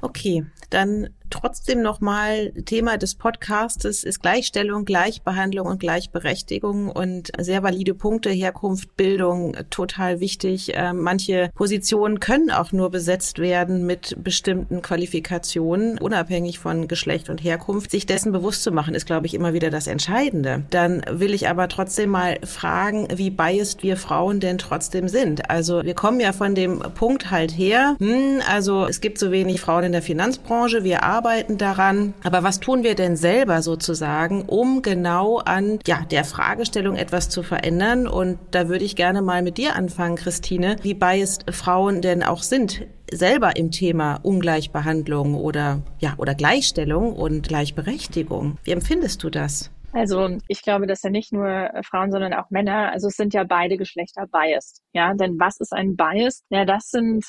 [0.03, 7.95] Okay, dann trotzdem nochmal Thema des Podcastes ist Gleichstellung, Gleichbehandlung und Gleichberechtigung und sehr valide
[7.95, 10.75] Punkte, Herkunft, Bildung, total wichtig.
[10.75, 17.43] Äh, manche Positionen können auch nur besetzt werden mit bestimmten Qualifikationen, unabhängig von Geschlecht und
[17.43, 17.91] Herkunft.
[17.91, 20.65] Sich dessen bewusst zu machen, ist, glaube ich, immer wieder das Entscheidende.
[20.71, 25.51] Dann will ich aber trotzdem mal fragen, wie biased wir Frauen denn trotzdem sind.
[25.51, 29.61] Also wir kommen ja von dem Punkt halt her, hm, also es gibt so wenig
[29.61, 32.15] Frauen in der Finanzbranche, wir arbeiten arbeiten daran.
[32.25, 37.43] Aber was tun wir denn selber sozusagen, um genau an ja, der Fragestellung etwas zu
[37.43, 38.07] verändern?
[38.07, 42.43] Und da würde ich gerne mal mit dir anfangen, Christine, wie biased Frauen denn auch
[42.43, 48.59] sind selber im Thema Ungleichbehandlung oder ja oder Gleichstellung und Gleichberechtigung.
[48.65, 49.71] Wie empfindest du das?
[49.93, 53.45] Also ich glaube, dass ja nicht nur Frauen, sondern auch Männer, also es sind ja
[53.45, 54.83] beide Geschlechter biased.
[54.93, 56.43] Ja, denn was ist ein Bias?
[56.49, 57.25] Ja, das sind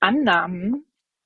[0.00, 0.84] Annahmen,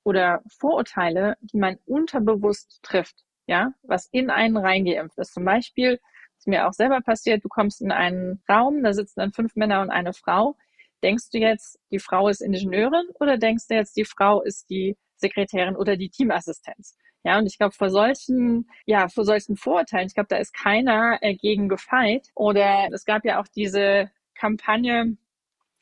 [0.09, 5.33] oder Vorurteile, die man unterbewusst trifft, ja, was in einen reingeimpft ist.
[5.33, 5.99] Zum Beispiel,
[6.37, 9.81] ist mir auch selber passiert, du kommst in einen Raum, da sitzen dann fünf Männer
[9.81, 10.55] und eine Frau.
[11.03, 14.97] Denkst du jetzt, die Frau ist Ingenieurin oder denkst du jetzt, die Frau ist die
[15.15, 16.97] Sekretärin oder die Teamassistenz?
[17.23, 21.17] Ja, und ich glaube, vor solchen, ja, vor solchen Vorurteilen, ich glaube, da ist keiner
[21.21, 22.29] äh, gegen gefeit.
[22.35, 25.17] Oder es gab ja auch diese Kampagne,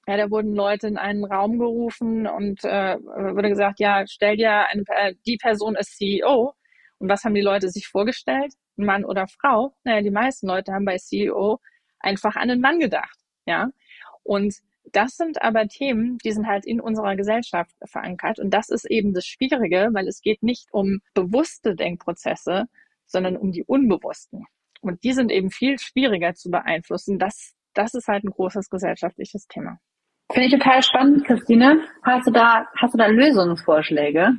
[0.07, 4.67] ja, da wurden Leute in einen Raum gerufen und äh, wurde gesagt, ja, stell dir
[4.67, 6.53] eine, äh, die Person ist CEO.
[6.99, 8.53] Und was haben die Leute sich vorgestellt?
[8.77, 9.75] Ein Mann oder Frau?
[9.83, 11.59] Naja, die meisten Leute haben bei CEO
[11.99, 13.19] einfach an einen Mann gedacht.
[13.45, 13.69] Ja.
[14.23, 14.55] Und
[14.93, 18.39] das sind aber Themen, die sind halt in unserer Gesellschaft verankert.
[18.39, 22.65] Und das ist eben das Schwierige, weil es geht nicht um bewusste Denkprozesse,
[23.05, 24.45] sondern um die unbewussten.
[24.79, 27.19] Und die sind eben viel schwieriger zu beeinflussen.
[27.19, 29.79] Das, das ist halt ein großes gesellschaftliches Thema.
[30.31, 31.81] Finde ich total spannend, Christine.
[32.03, 34.33] Hast du da, hast du da Lösungsvorschläge?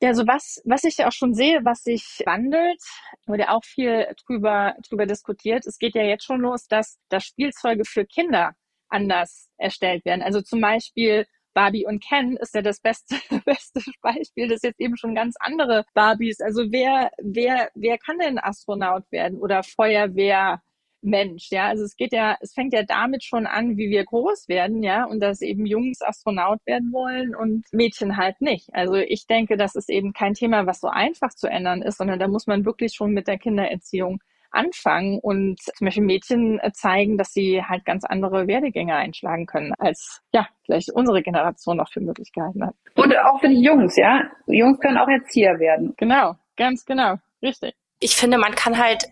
[0.00, 2.80] Ja, also was, was ich ja auch schon sehe, was sich wandelt,
[3.26, 5.66] wurde auch viel drüber, drüber diskutiert.
[5.66, 8.52] Es geht ja jetzt schon los, dass, dass Spielzeuge für Kinder
[8.88, 10.22] anders erstellt werden.
[10.22, 14.48] Also zum Beispiel Barbie und Ken ist ja das beste, beste Beispiel.
[14.48, 16.40] Das jetzt eben schon ganz andere Barbies.
[16.40, 20.60] Also wer, wer, wer kann denn Astronaut werden oder Feuerwehr?
[21.04, 21.66] Mensch, ja.
[21.68, 25.04] Also es geht ja, es fängt ja damit schon an, wie wir groß werden, ja,
[25.04, 28.74] und dass eben Jungs Astronaut werden wollen und Mädchen halt nicht.
[28.74, 32.18] Also ich denke, das ist eben kein Thema, was so einfach zu ändern ist, sondern
[32.18, 34.20] da muss man wirklich schon mit der Kindererziehung
[34.54, 39.74] anfangen und zum Beispiel Mädchen äh, zeigen, dass sie halt ganz andere Werdegänge einschlagen können,
[39.78, 42.74] als ja, vielleicht unsere Generation noch für Möglichkeiten hat.
[42.94, 44.22] Und auch für die Jungs, ja.
[44.46, 45.94] Jungs können auch Erzieher werden.
[45.96, 47.74] Genau, ganz genau, richtig.
[48.00, 49.04] Ich finde, man kann halt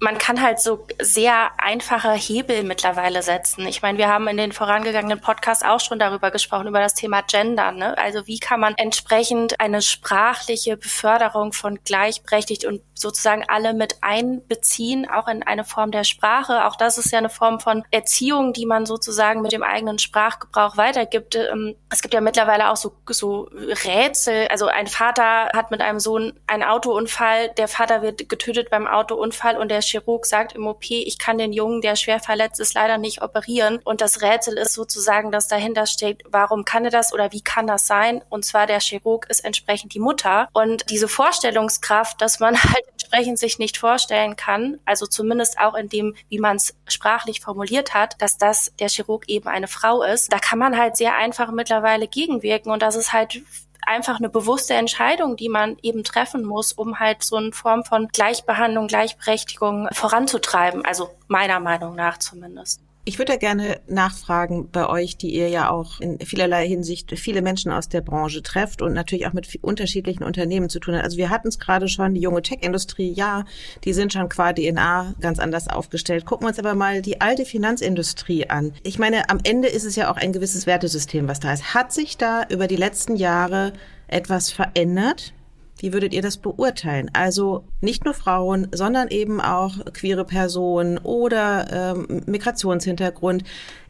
[0.00, 3.66] man kann halt so sehr einfache Hebel mittlerweile setzen.
[3.66, 7.20] Ich meine, wir haben in den vorangegangenen Podcasts auch schon darüber gesprochen, über das Thema
[7.20, 7.70] Gender.
[7.72, 7.96] Ne?
[7.98, 15.08] Also wie kann man entsprechend eine sprachliche Beförderung von gleichberechtigt und sozusagen alle mit einbeziehen,
[15.08, 16.64] auch in eine Form der Sprache.
[16.66, 20.76] Auch das ist ja eine Form von Erziehung, die man sozusagen mit dem eigenen Sprachgebrauch
[20.76, 21.34] weitergibt.
[21.34, 23.50] Ähm, es gibt ja mittlerweile auch so, so
[23.84, 24.48] Rätsel.
[24.48, 29.56] Also ein Vater hat mit einem Sohn einen Autounfall, der Vater wird getötet beim Autounfall
[29.56, 32.98] und der Chirurg sagt im OP, ich kann den Jungen, der schwer verletzt ist, leider
[32.98, 33.80] nicht operieren.
[33.84, 37.66] Und das Rätsel ist sozusagen, dass dahinter steht, warum kann er das oder wie kann
[37.66, 38.22] das sein?
[38.28, 40.48] Und zwar der Chirurg ist entsprechend die Mutter.
[40.52, 45.88] Und diese Vorstellungskraft, dass man halt entsprechend sich nicht vorstellen kann, also zumindest auch in
[45.88, 50.32] dem, wie man es sprachlich formuliert hat, dass das der Chirurg eben eine Frau ist,
[50.32, 52.70] da kann man halt sehr einfach mittlerweile gegenwirken.
[52.70, 53.42] Und das ist halt
[53.86, 58.08] einfach eine bewusste Entscheidung, die man eben treffen muss, um halt so eine Form von
[58.08, 60.84] Gleichbehandlung, Gleichberechtigung voranzutreiben.
[60.84, 62.82] Also meiner Meinung nach zumindest.
[63.06, 67.72] Ich würde gerne nachfragen bei euch, die ihr ja auch in vielerlei Hinsicht viele Menschen
[67.72, 71.04] aus der Branche trefft und natürlich auch mit unterschiedlichen Unternehmen zu tun hat.
[71.04, 73.46] Also wir hatten es gerade schon, die junge Tech-Industrie, ja,
[73.84, 76.26] die sind schon qua DNA ganz anders aufgestellt.
[76.26, 78.74] Gucken wir uns aber mal die alte Finanzindustrie an.
[78.82, 81.72] Ich meine, am Ende ist es ja auch ein gewisses Wertesystem, was da ist.
[81.72, 83.72] Hat sich da über die letzten Jahre
[84.08, 85.32] etwas verändert?
[85.80, 87.10] Wie würdet ihr das beurteilen?
[87.14, 93.44] Also nicht nur Frauen, sondern eben auch queere Personen oder ähm, Migrationshintergrund.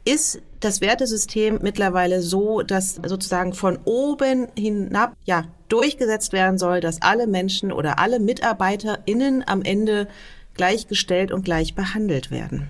[0.05, 7.03] Ist das Wertesystem mittlerweile so, dass sozusagen von oben hinab ja durchgesetzt werden soll, dass
[7.03, 10.07] alle Menschen oder alle MitarbeiterInnen am Ende
[10.55, 12.69] gleichgestellt und gleich behandelt werden?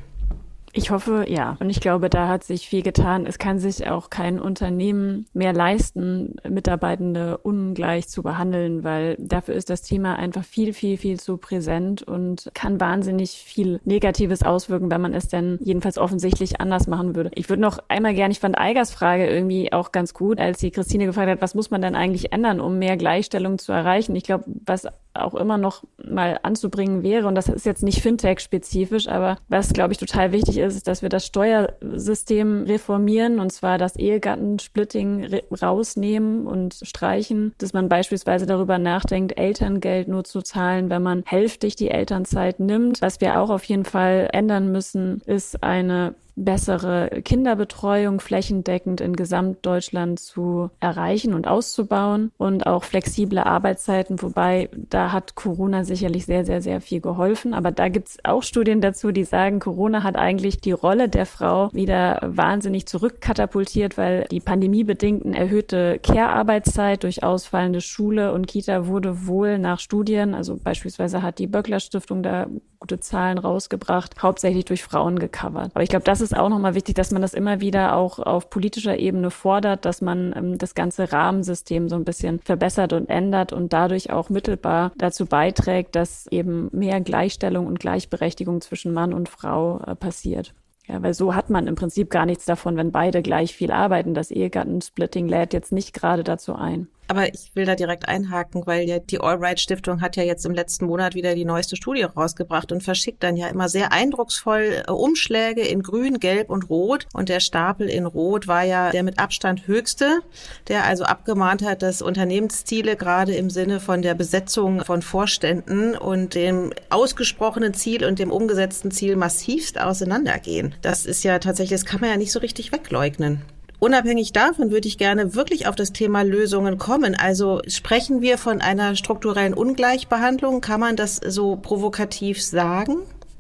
[0.73, 1.57] Ich hoffe, ja.
[1.59, 3.27] Und ich glaube, da hat sich viel getan.
[3.27, 9.69] Es kann sich auch kein Unternehmen mehr leisten, Mitarbeitende ungleich zu behandeln, weil dafür ist
[9.69, 15.01] das Thema einfach viel, viel, viel zu präsent und kann wahnsinnig viel Negatives auswirken, wenn
[15.01, 17.31] man es denn jedenfalls offensichtlich anders machen würde.
[17.35, 20.71] Ich würde noch einmal gerne, ich fand Eigers Frage irgendwie auch ganz gut, als sie
[20.71, 24.15] Christine gefragt hat, was muss man denn eigentlich ändern, um mehr Gleichstellung zu erreichen?
[24.15, 29.09] Ich glaube, was auch immer noch mal anzubringen wäre, und das ist jetzt nicht Fintech-spezifisch,
[29.09, 33.96] aber was, glaube ich, total wichtig ist, dass wir das Steuersystem reformieren, und zwar das
[33.96, 41.23] Ehegattensplitting rausnehmen und streichen, dass man beispielsweise darüber nachdenkt, Elterngeld nur zu zahlen, wenn man
[41.27, 43.03] hälftig die Elternzeit nimmt.
[43.03, 50.18] Was wir auch auf jeden Fall ändern müssen, ist eine bessere Kinderbetreuung flächendeckend in Gesamtdeutschland
[50.18, 56.62] zu erreichen und auszubauen und auch flexible Arbeitszeiten, wobei da hat Corona sicherlich sehr, sehr,
[56.62, 57.55] sehr viel geholfen.
[57.55, 61.72] Aber da gibt's auch Studien dazu, die sagen, Corona hat eigentlich die Rolle der Frau
[61.72, 69.59] wieder wahnsinnig zurückkatapultiert, weil die pandemiebedingten erhöhte Care-Arbeitszeit durch ausfallende Schule und Kita wurde wohl
[69.59, 72.46] nach Studien, also beispielsweise hat die Böckler Stiftung da
[72.81, 75.72] gute Zahlen rausgebracht, hauptsächlich durch Frauen gecovert.
[75.74, 78.51] Aber ich glaube, das ist auch nochmal wichtig, dass man das immer wieder auch auf
[78.51, 83.53] politischer Ebene fordert, dass man ähm, das ganze Rahmensystem so ein bisschen verbessert und ändert
[83.53, 89.29] und dadurch auch mittelbar dazu beiträgt, dass eben mehr Gleichstellung und Gleichberechtigung zwischen Mann und
[89.29, 90.55] Frau äh, passiert.
[90.87, 94.12] Ja, weil so hat man im Prinzip gar nichts davon, wenn beide gleich viel arbeiten.
[94.12, 96.88] Das Ehegattensplitting lädt jetzt nicht gerade dazu ein.
[97.11, 100.55] Aber ich will da direkt einhaken, weil ja die Allright Stiftung hat ja jetzt im
[100.55, 104.92] letzten Monat wieder die neueste Studie rausgebracht und verschickt dann ja immer sehr eindrucksvoll äh,
[104.92, 107.07] Umschläge in Grün, Gelb und Rot.
[107.12, 110.20] Und der Stapel in Rot war ja der mit Abstand höchste,
[110.68, 116.37] der also abgemahnt hat, dass Unternehmensziele gerade im Sinne von der Besetzung von Vorständen und
[116.37, 120.77] dem ausgesprochenen Ziel und dem umgesetzten Ziel massivst auseinandergehen.
[120.81, 123.42] Das ist ja tatsächlich, das kann man ja nicht so richtig wegleugnen.
[123.81, 127.14] Unabhängig davon würde ich gerne wirklich auf das Thema Lösungen kommen.
[127.14, 130.61] Also sprechen wir von einer strukturellen Ungleichbehandlung?
[130.61, 132.99] Kann man das so provokativ sagen?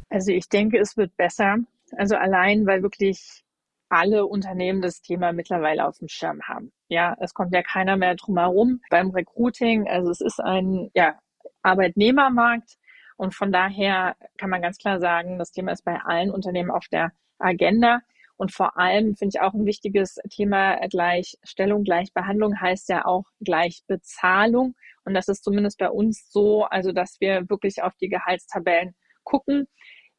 [0.08, 1.58] Also ich denke, es wird besser.
[1.96, 3.42] Also allein, weil wirklich
[3.90, 6.72] alle Unternehmen das Thema mittlerweile auf dem Schirm haben.
[6.88, 9.88] Ja, es kommt ja keiner mehr drum herum beim Recruiting.
[9.88, 11.18] Also es ist ein ja,
[11.62, 12.78] Arbeitnehmermarkt
[13.16, 16.86] und von daher kann man ganz klar sagen, das Thema ist bei allen Unternehmen auf
[16.90, 18.00] der Agenda.
[18.40, 24.74] Und vor allem finde ich auch ein wichtiges Thema Gleichstellung, Gleichbehandlung heißt ja auch Gleichbezahlung.
[25.04, 29.68] Und das ist zumindest bei uns so, also dass wir wirklich auf die Gehaltstabellen gucken.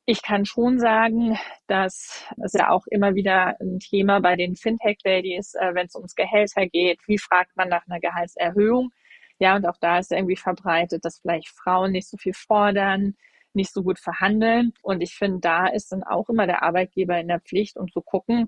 [0.05, 5.55] Ich kann schon sagen, dass es ja auch immer wieder ein Thema bei den Fintech-Ladies,
[5.55, 8.91] äh, wenn es ums Gehälter geht, wie fragt man nach einer Gehaltserhöhung?
[9.39, 13.15] Ja, und auch da ist irgendwie verbreitet, dass vielleicht Frauen nicht so viel fordern,
[13.55, 14.73] nicht so gut verhandeln.
[14.81, 18.01] Und ich finde, da ist dann auch immer der Arbeitgeber in der Pflicht, um zu
[18.01, 18.47] gucken,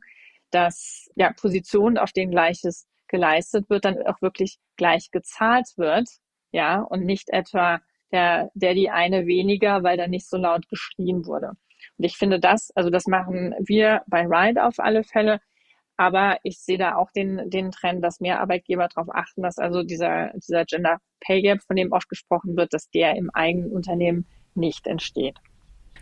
[0.51, 6.07] dass ja Positionen, auf denen Gleiches geleistet wird, dann auch wirklich gleich gezahlt wird.
[6.51, 11.25] Ja, und nicht etwa der, der die eine weniger, weil da nicht so laut geschrien
[11.25, 11.53] wurde.
[11.97, 15.41] Und ich finde das, also das machen wir bei Ride auf alle Fälle.
[15.97, 19.83] Aber ich sehe da auch den, den Trend, dass mehr Arbeitgeber darauf achten, dass also
[19.83, 24.27] dieser, dieser Gender Pay Gap, von dem oft gesprochen wird, dass der im eigenen Unternehmen
[24.55, 25.35] nicht entsteht.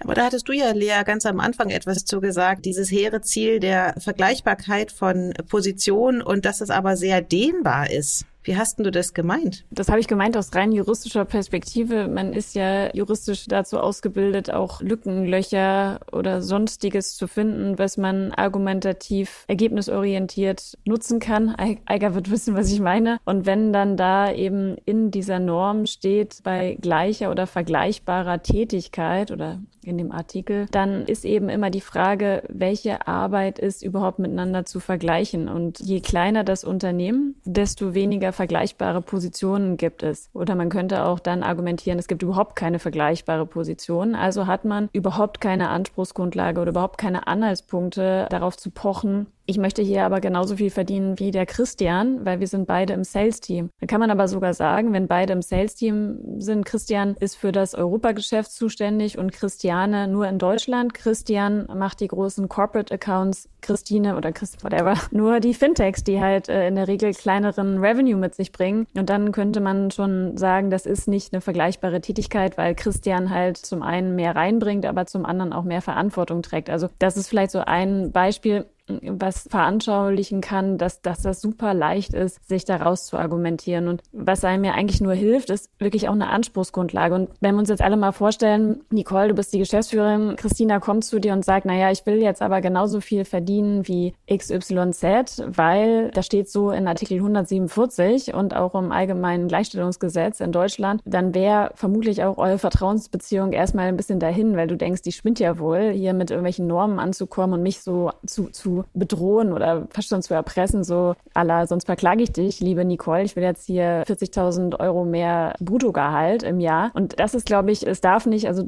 [0.04, 3.60] Aber da hattest du ja, Lea, ganz am Anfang etwas zu gesagt, dieses hehre Ziel
[3.60, 8.26] der Vergleichbarkeit von Positionen und dass es aber sehr dehnbar ist.
[8.44, 9.66] Wie hast du das gemeint?
[9.70, 12.08] Das habe ich gemeint aus rein juristischer Perspektive.
[12.08, 19.46] Man ist ja juristisch dazu ausgebildet, auch Lückenlöcher oder sonstiges zu finden, was man argumentativ
[19.48, 21.56] ergebnisorientiert nutzen kann.
[21.86, 23.20] Eiger wird wissen, was ich meine.
[23.26, 29.60] Und wenn dann da eben in dieser Norm steht, bei gleicher oder vergleichbarer Tätigkeit oder
[29.84, 34.80] in dem Artikel, dann ist eben immer die Frage, welche Arbeit ist überhaupt miteinander zu
[34.80, 35.48] vergleichen.
[35.48, 40.30] Und je kleiner das Unternehmen, desto weniger vergleichbare Positionen gibt es.
[40.34, 44.16] Oder man könnte auch dann argumentieren, es gibt überhaupt keine vergleichbare Position.
[44.16, 49.82] Also hat man überhaupt keine Anspruchsgrundlage oder überhaupt keine Anhaltspunkte darauf zu pochen, ich möchte
[49.82, 53.70] hier aber genauso viel verdienen wie der Christian, weil wir sind beide im Sales-Team.
[53.82, 57.76] Dann kann man aber sogar sagen, wenn beide im Sales-Team sind, Christian ist für das
[57.76, 60.94] Europageschäft zuständig und Christiane nur in Deutschland.
[60.94, 66.48] Christian macht die großen Corporate Accounts, Christine oder Chris, whatever, nur die Fintechs, die halt
[66.48, 68.88] äh, in der Regel kleineren Revenue mit sich bringen.
[68.96, 73.58] Und dann könnte man schon sagen, das ist nicht eine vergleichbare Tätigkeit, weil Christian halt
[73.58, 76.70] zum einen mehr reinbringt, aber zum anderen auch mehr Verantwortung trägt.
[76.70, 78.66] Also das ist vielleicht so ein Beispiel
[79.04, 83.88] was veranschaulichen kann, dass, dass das super leicht ist, sich daraus zu argumentieren.
[83.88, 87.16] Und was einem ja eigentlich nur hilft, ist wirklich auch eine Anspruchsgrundlage.
[87.16, 91.06] Und wenn wir uns jetzt alle mal vorstellen, Nicole, du bist die Geschäftsführerin, Christina kommt
[91.06, 96.12] zu dir und sagt, naja, ich will jetzt aber genauso viel verdienen wie XYZ, weil
[96.12, 101.72] da steht so in Artikel 147 und auch im allgemeinen Gleichstellungsgesetz in Deutschland, dann wäre
[101.76, 105.92] vermutlich auch eure Vertrauensbeziehung erstmal ein bisschen dahin, weil du denkst, die spinnt ja wohl,
[105.92, 110.34] hier mit irgendwelchen Normen anzukommen und mich so zu, zu bedrohen oder fast schon zu
[110.34, 115.06] erpressen, so aller, sonst verklage ich dich, liebe Nicole, ich will jetzt hier 40.000 Euro
[115.06, 116.92] mehr Bruttogehalt im Jahr.
[116.94, 118.64] Und das ist, glaube ich, es darf nicht, also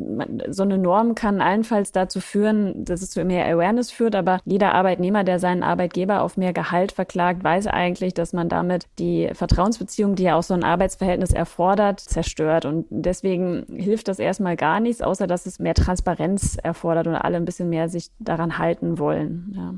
[0.50, 4.74] so eine Norm kann allenfalls dazu führen, dass es zu mehr Awareness führt, aber jeder
[4.74, 10.16] Arbeitnehmer, der seinen Arbeitgeber auf mehr Gehalt verklagt, weiß eigentlich, dass man damit die Vertrauensbeziehung,
[10.16, 12.66] die ja auch so ein Arbeitsverhältnis erfordert, zerstört.
[12.66, 17.38] Und deswegen hilft das erstmal gar nichts, außer dass es mehr Transparenz erfordert und alle
[17.38, 19.54] ein bisschen mehr sich daran halten wollen.
[19.56, 19.74] Ja.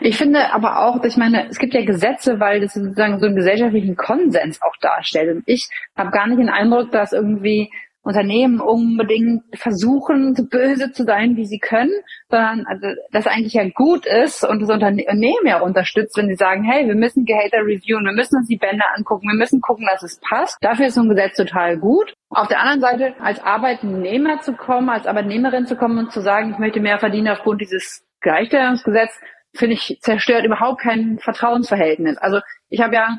[0.00, 3.36] Ich finde aber auch, ich meine, es gibt ja Gesetze, weil das sozusagen so einen
[3.36, 5.36] gesellschaftlichen Konsens auch darstellt.
[5.36, 7.70] Und ich habe gar nicht den Eindruck, dass irgendwie
[8.08, 11.92] Unternehmen unbedingt versuchen, so böse zu sein, wie sie können,
[12.30, 16.64] sondern also, dass eigentlich ja gut ist und das Unternehmen ja unterstützt, wenn sie sagen,
[16.64, 20.02] hey, wir müssen Gehälter reviewen, wir müssen uns die Bänder angucken, wir müssen gucken, dass
[20.02, 20.56] es passt.
[20.62, 22.14] Dafür ist so ein Gesetz total gut.
[22.30, 26.52] Auf der anderen Seite, als Arbeitnehmer zu kommen, als Arbeitnehmerin zu kommen und zu sagen,
[26.52, 29.20] ich möchte mehr verdienen aufgrund dieses Gleichstellungsgesetzes,
[29.54, 32.18] finde ich, zerstört überhaupt kein Vertrauensverhältnis.
[32.18, 33.18] Also ich habe ja,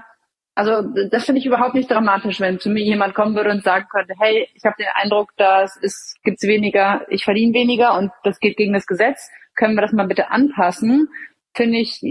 [0.55, 3.87] also das finde ich überhaupt nicht dramatisch, wenn zu mir jemand kommen würde und sagen
[3.89, 8.39] könnte, hey, ich habe den Eindruck, dass es gibt's weniger, ich verdiene weniger und das
[8.39, 11.09] geht gegen das Gesetz, können wir das mal bitte anpassen?
[11.53, 12.01] Finde ich,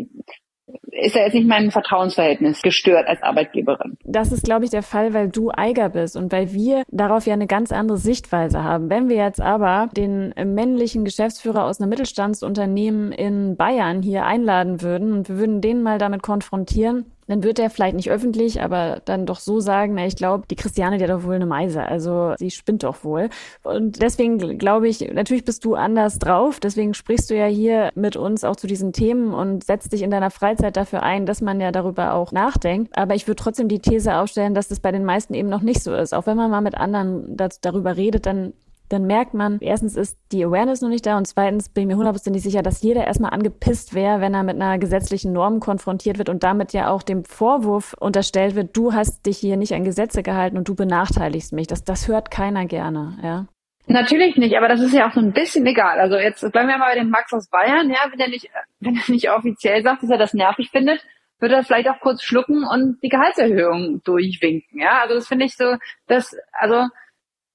[0.90, 3.96] ist ja jetzt nicht mein Vertrauensverhältnis gestört als Arbeitgeberin.
[4.04, 7.34] Das ist, glaube ich, der Fall, weil du Eiger bist und weil wir darauf ja
[7.34, 8.90] eine ganz andere Sichtweise haben.
[8.90, 15.12] Wenn wir jetzt aber den männlichen Geschäftsführer aus einem Mittelstandsunternehmen in Bayern hier einladen würden
[15.12, 19.26] und wir würden den mal damit konfrontieren, dann wird er vielleicht nicht öffentlich, aber dann
[19.26, 22.34] doch so sagen, na, ich glaube, die Christiane, die hat doch wohl eine Meise, also
[22.38, 23.28] sie spinnt doch wohl.
[23.62, 28.16] Und deswegen glaube ich, natürlich bist du anders drauf, deswegen sprichst du ja hier mit
[28.16, 31.60] uns auch zu diesen Themen und setzt dich in deiner Freizeit dafür ein, dass man
[31.60, 32.96] ja darüber auch nachdenkt.
[32.96, 35.82] Aber ich würde trotzdem die These aufstellen, dass das bei den meisten eben noch nicht
[35.82, 36.14] so ist.
[36.14, 38.52] Auch wenn man mal mit anderen darüber redet, dann
[38.88, 41.96] dann merkt man, erstens ist die Awareness noch nicht da und zweitens bin ich mir
[41.96, 46.28] hundertprozentig sicher, dass jeder erstmal angepisst wäre, wenn er mit einer gesetzlichen Norm konfrontiert wird
[46.28, 50.22] und damit ja auch dem Vorwurf unterstellt wird, du hast dich hier nicht an Gesetze
[50.22, 51.66] gehalten und du benachteiligst mich.
[51.66, 53.46] Das, das hört keiner gerne, ja.
[53.88, 55.98] Natürlich nicht, aber das ist ja auch so ein bisschen egal.
[55.98, 58.96] Also jetzt bleiben wir mal bei dem Max aus Bayern, ja, wenn er nicht, wenn
[58.96, 61.04] er nicht offiziell sagt, dass er das nervig findet,
[61.40, 65.00] würde er vielleicht auch kurz schlucken und die Gehaltserhöhung durchwinken, ja.
[65.02, 66.86] Also das finde ich so, dass, also,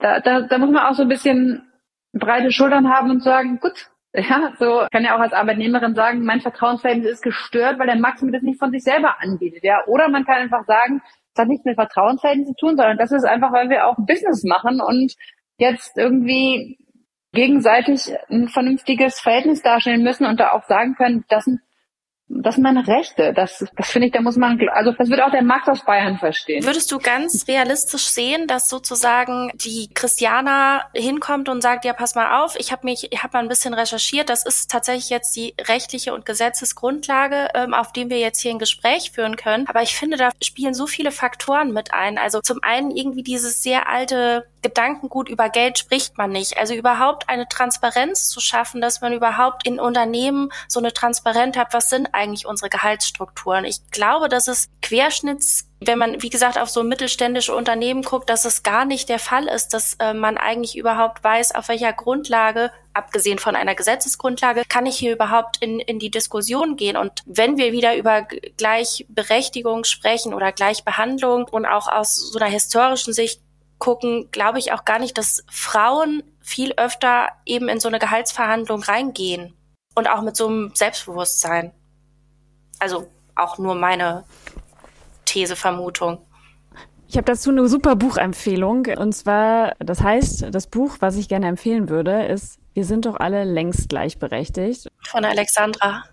[0.04, 1.64] da, da, da muss man auch so ein bisschen
[2.12, 6.42] breite Schultern haben und sagen, gut, ja, so kann ja auch als Arbeitnehmerin sagen, mein
[6.42, 9.80] Vertrauensverhältnis ist gestört, weil der Max mir das nicht von sich selber anbietet, ja.
[9.88, 11.02] Oder man kann einfach sagen,
[11.34, 14.44] es hat nichts mit Vertrauensverhältnis zu tun, sondern das ist einfach, weil wir auch Business
[14.44, 15.16] machen und
[15.58, 16.78] jetzt irgendwie
[17.32, 21.62] gegenseitig ein vernünftiges Verhältnis darstellen müssen und da auch sagen können, das sind
[22.30, 23.34] das sind meine Rechte.
[23.34, 26.18] Das, das finde ich, da muss man, also das wird auch der Max aus Bayern
[26.18, 26.66] verstehen.
[26.66, 32.44] Würdest du ganz realistisch sehen, dass sozusagen die Christiana hinkommt und sagt, ja, pass mal
[32.44, 35.54] auf, ich habe mich, ich habe mal ein bisschen recherchiert, das ist tatsächlich jetzt die
[35.68, 39.68] rechtliche und Gesetzesgrundlage, ähm, auf dem wir jetzt hier ein Gespräch führen können.
[39.68, 42.18] Aber ich finde, da spielen so viele Faktoren mit ein.
[42.18, 46.58] Also zum einen irgendwie dieses sehr alte Gedankengut über Geld spricht man nicht.
[46.58, 51.74] Also überhaupt eine Transparenz zu schaffen, dass man überhaupt in Unternehmen so eine Transparenz hat,
[51.74, 53.66] was sind eigentlich unsere Gehaltsstrukturen.
[53.66, 58.46] Ich glaube, dass es Querschnitts wenn man, wie gesagt, auf so mittelständische Unternehmen guckt, dass
[58.46, 62.72] es gar nicht der Fall ist, dass äh, man eigentlich überhaupt weiß, auf welcher Grundlage,
[62.94, 66.98] abgesehen von einer Gesetzesgrundlage, kann ich hier überhaupt in, in die Diskussion gehen.
[66.98, 68.24] Und wenn wir wieder über
[68.58, 73.42] Gleichberechtigung sprechen oder Gleichbehandlung und auch aus so einer historischen Sicht
[73.80, 78.84] gucken, glaube ich auch gar nicht, dass Frauen viel öfter eben in so eine Gehaltsverhandlung
[78.84, 79.54] reingehen
[79.96, 81.74] und auch mit so einem Selbstbewusstsein.
[82.80, 84.24] Also auch nur meine
[85.26, 86.20] These, Vermutung.
[87.08, 88.88] Ich habe dazu eine super Buchempfehlung.
[88.98, 93.18] Und zwar, das heißt, das Buch, was ich gerne empfehlen würde, ist Wir sind doch
[93.18, 94.88] alle längst gleichberechtigt.
[95.08, 96.06] Von Alexandra.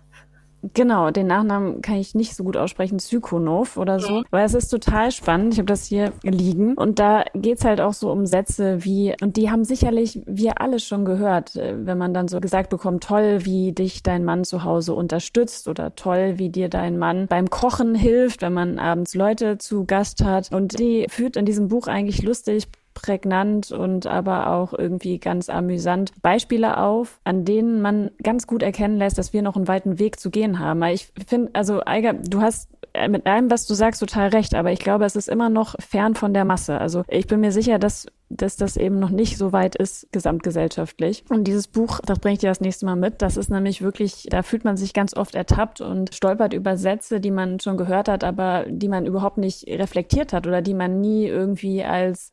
[0.73, 4.19] Genau, den Nachnamen kann ich nicht so gut aussprechen, Zykonov oder so.
[4.19, 4.25] Mhm.
[4.29, 5.53] Weil es ist total spannend.
[5.53, 6.75] Ich habe das hier liegen.
[6.75, 10.79] Und da geht's halt auch so um Sätze wie, und die haben sicherlich wir alle
[10.79, 14.63] schon gehört, äh, wenn man dann so gesagt bekommt, toll, wie dich dein Mann zu
[14.63, 19.57] Hause unterstützt oder toll, wie dir dein Mann beim Kochen hilft, wenn man abends Leute
[19.57, 20.51] zu Gast hat.
[20.51, 26.11] Und die führt in diesem Buch eigentlich lustig prägnant und aber auch irgendwie ganz amüsant
[26.21, 30.19] Beispiele auf, an denen man ganz gut erkennen lässt, dass wir noch einen weiten Weg
[30.19, 30.83] zu gehen haben.
[30.83, 32.69] Ich finde, also Eiger, du hast
[33.09, 36.15] mit allem, was du sagst, total recht, aber ich glaube, es ist immer noch fern
[36.15, 36.77] von der Masse.
[36.77, 41.23] Also ich bin mir sicher, dass dass das eben noch nicht so weit ist gesamtgesellschaftlich.
[41.29, 43.21] Und dieses Buch, das bringe ich dir das nächste Mal mit.
[43.21, 47.19] Das ist nämlich wirklich, da fühlt man sich ganz oft ertappt und stolpert über Sätze,
[47.19, 51.01] die man schon gehört hat, aber die man überhaupt nicht reflektiert hat oder die man
[51.01, 52.31] nie irgendwie als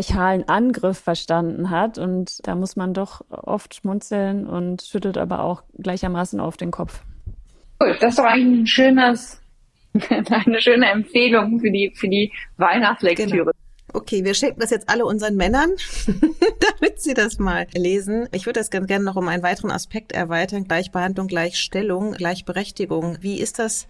[0.00, 1.98] patriarchalen Angriff verstanden hat.
[1.98, 7.02] Und da muss man doch oft schmunzeln und schüttelt aber auch gleichermaßen auf den Kopf.
[7.80, 9.40] Cool, das ist doch eigentlich ein schönes,
[10.10, 13.30] eine schöne Empfehlung für die, für die Weihnachtslektüre.
[13.30, 13.50] Genau.
[13.92, 15.70] Okay, wir schenken das jetzt alle unseren Männern,
[16.78, 18.28] damit sie das mal lesen.
[18.32, 20.64] Ich würde das ganz gerne noch um einen weiteren Aspekt erweitern.
[20.64, 23.18] Gleichbehandlung, Gleichstellung, Gleichberechtigung.
[23.20, 23.88] Wie ist das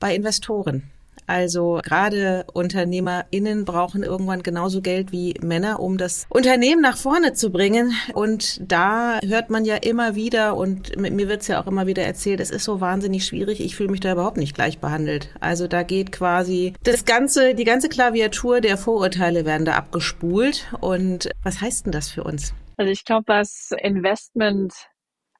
[0.00, 0.84] bei Investoren?
[1.26, 7.50] Also gerade UnternehmerInnen brauchen irgendwann genauso Geld wie Männer, um das Unternehmen nach vorne zu
[7.50, 7.92] bringen.
[8.12, 11.86] Und da hört man ja immer wieder, und mit mir wird es ja auch immer
[11.86, 15.30] wieder erzählt, es ist so wahnsinnig schwierig, ich fühle mich da überhaupt nicht gleich behandelt.
[15.40, 20.66] Also da geht quasi das ganze, die ganze Klaviatur der Vorurteile werden da abgespult.
[20.80, 22.54] Und was heißt denn das für uns?
[22.76, 24.72] Also ich glaube, was Investment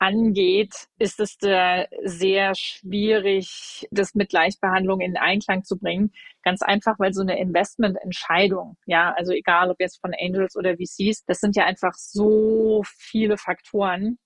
[0.05, 6.13] angeht, ist es äh, sehr schwierig, das mit Gleichbehandlung in Einklang zu bringen.
[6.43, 11.25] Ganz einfach, weil so eine Investmententscheidung, ja, also egal ob jetzt von Angels oder VCs,
[11.27, 14.19] das sind ja einfach so viele Faktoren,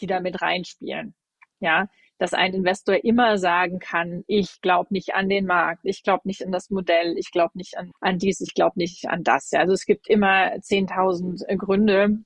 [0.00, 1.14] die da mit reinspielen.
[1.60, 6.22] Ja, dass ein Investor immer sagen kann, ich glaube nicht an den Markt, ich glaube
[6.24, 9.50] nicht an das Modell, ich glaube nicht an, an dies, ich glaube nicht an das.
[9.50, 12.18] Ja, also es gibt immer 10.000 Gründe,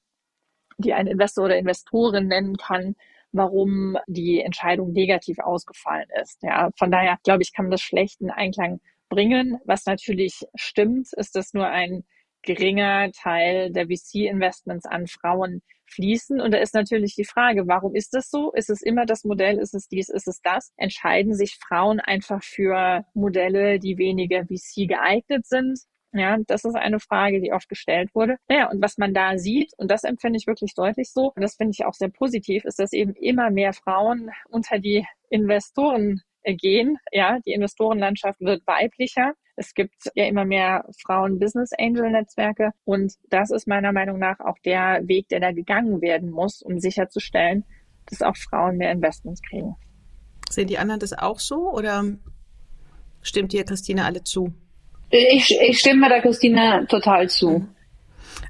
[0.78, 2.96] die ein Investor oder Investorin nennen kann,
[3.32, 6.42] warum die Entscheidung negativ ausgefallen ist.
[6.42, 9.58] Ja, von daher glaube ich, kann man das schlecht in Einklang bringen.
[9.64, 12.04] Was natürlich stimmt, ist, dass nur ein
[12.42, 16.40] geringer Teil der VC-Investments an Frauen fließen.
[16.40, 18.52] Und da ist natürlich die Frage, warum ist das so?
[18.52, 19.58] Ist es immer das Modell?
[19.58, 20.08] Ist es dies?
[20.08, 20.72] Ist es das?
[20.76, 25.80] Entscheiden sich Frauen einfach für Modelle, die weniger VC geeignet sind?
[26.12, 28.36] Ja, das ist eine Frage, die oft gestellt wurde.
[28.48, 31.54] Naja, und was man da sieht, und das empfinde ich wirklich deutlich so, und das
[31.56, 36.54] finde ich auch sehr positiv, ist, dass eben immer mehr Frauen unter die Investoren äh,
[36.54, 36.98] gehen.
[37.12, 39.32] Ja, die Investorenlandschaft wird weiblicher.
[39.56, 44.40] Es gibt ja immer mehr Frauen Business Angel Netzwerke und das ist meiner Meinung nach
[44.40, 47.64] auch der Weg, der da gegangen werden muss, um sicherzustellen,
[48.06, 49.76] dass auch Frauen mehr Investments kriegen.
[50.50, 52.04] Sehen die anderen das auch so oder
[53.20, 54.54] stimmt dir Christine alle zu?
[55.12, 57.66] Ich, ich stimme der Christina total zu.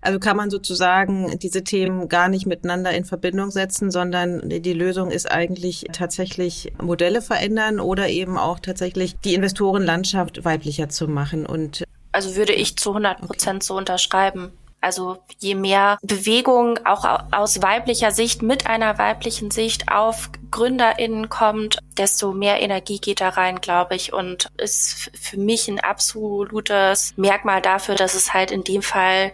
[0.01, 5.11] Also kann man sozusagen diese Themen gar nicht miteinander in Verbindung setzen, sondern die Lösung
[5.11, 11.47] ist eigentlich tatsächlich Modelle verändern oder eben auch tatsächlich die Investorenlandschaft weiblicher zu machen.
[11.47, 13.67] Und also würde ich zu 100 Prozent okay.
[13.67, 14.53] so unterschreiben.
[14.83, 21.79] Also je mehr Bewegung auch aus weiblicher Sicht mit einer weiblichen Sicht auf GründerInnen kommt,
[21.97, 27.63] desto mehr Energie geht da rein, glaube ich, und ist für mich ein absolutes Merkmal
[27.63, 29.33] dafür, dass es halt in dem Fall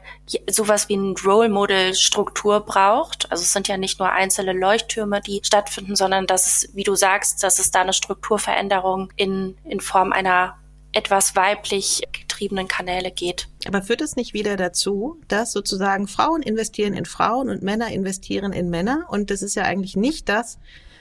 [0.49, 3.33] sowas wie ein Role Model Struktur braucht.
[3.33, 6.95] Also es sind ja nicht nur einzelne Leuchttürme, die stattfinden, sondern dass es, wie du
[6.95, 10.59] sagst, dass es da eine Strukturveränderung in, in Form einer
[10.93, 12.03] etwas weiblich
[12.39, 13.49] getriebenen Kanäle geht.
[13.67, 18.53] Aber führt es nicht wieder dazu, dass sozusagen Frauen investieren in Frauen und Männer investieren
[18.53, 19.07] in Männer?
[19.09, 20.59] Und das ist ja eigentlich nicht das,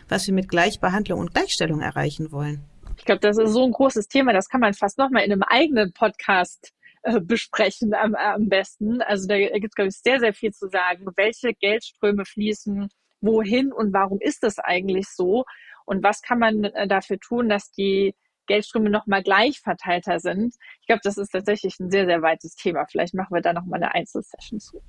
[0.10, 2.64] was wir mit Gleichbehandlung und Gleichstellung erreichen wollen.
[2.98, 5.44] Ich glaube, das ist so ein großes Thema, das kann man fast nochmal in einem
[5.44, 6.74] eigenen Podcast
[7.04, 9.02] äh, besprechen am, am besten.
[9.02, 11.06] Also da gibt es, glaube ich, sehr, sehr viel zu sagen.
[11.16, 12.90] Welche Geldströme fließen
[13.22, 15.46] wohin und warum ist das eigentlich so?
[15.86, 18.16] Und was kann man äh, dafür tun, dass die
[18.48, 20.56] Geldströme nochmal gleich verteilter sind.
[20.82, 22.86] Ich glaube, das ist tatsächlich ein sehr, sehr weites Thema.
[22.90, 24.82] Vielleicht machen wir da nochmal eine Einzelsession zu.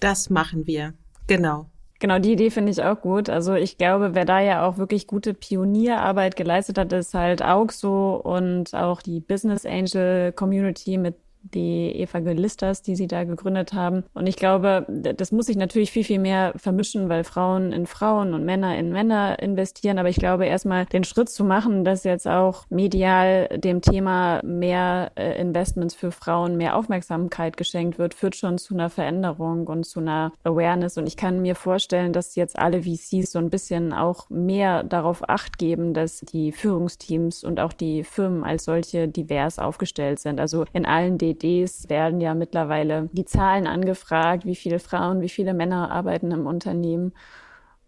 [0.00, 0.94] Das machen wir.
[1.26, 1.66] Genau.
[2.00, 3.28] Genau, die Idee finde ich auch gut.
[3.28, 8.16] Also ich glaube, wer da ja auch wirklich gute Pionierarbeit geleistet hat, ist halt Auxo
[8.16, 14.04] und auch die Business Angel Community mit die Evangelistas, die sie da gegründet haben.
[14.14, 18.34] Und ich glaube, das muss sich natürlich viel, viel mehr vermischen, weil Frauen in Frauen
[18.34, 19.98] und Männer in Männer investieren.
[19.98, 25.12] Aber ich glaube, erstmal den Schritt zu machen, dass jetzt auch medial dem Thema mehr
[25.16, 30.00] äh, Investments für Frauen, mehr Aufmerksamkeit geschenkt wird, führt schon zu einer Veränderung und zu
[30.00, 30.98] einer Awareness.
[30.98, 35.28] Und ich kann mir vorstellen, dass jetzt alle VCs so ein bisschen auch mehr darauf
[35.28, 40.40] acht geben, dass die Führungsteams und auch die Firmen als solche divers aufgestellt sind.
[40.40, 45.54] Also in allen DDs werden ja mittlerweile die Zahlen angefragt, wie viele Frauen, wie viele
[45.54, 47.12] Männer arbeiten im Unternehmen.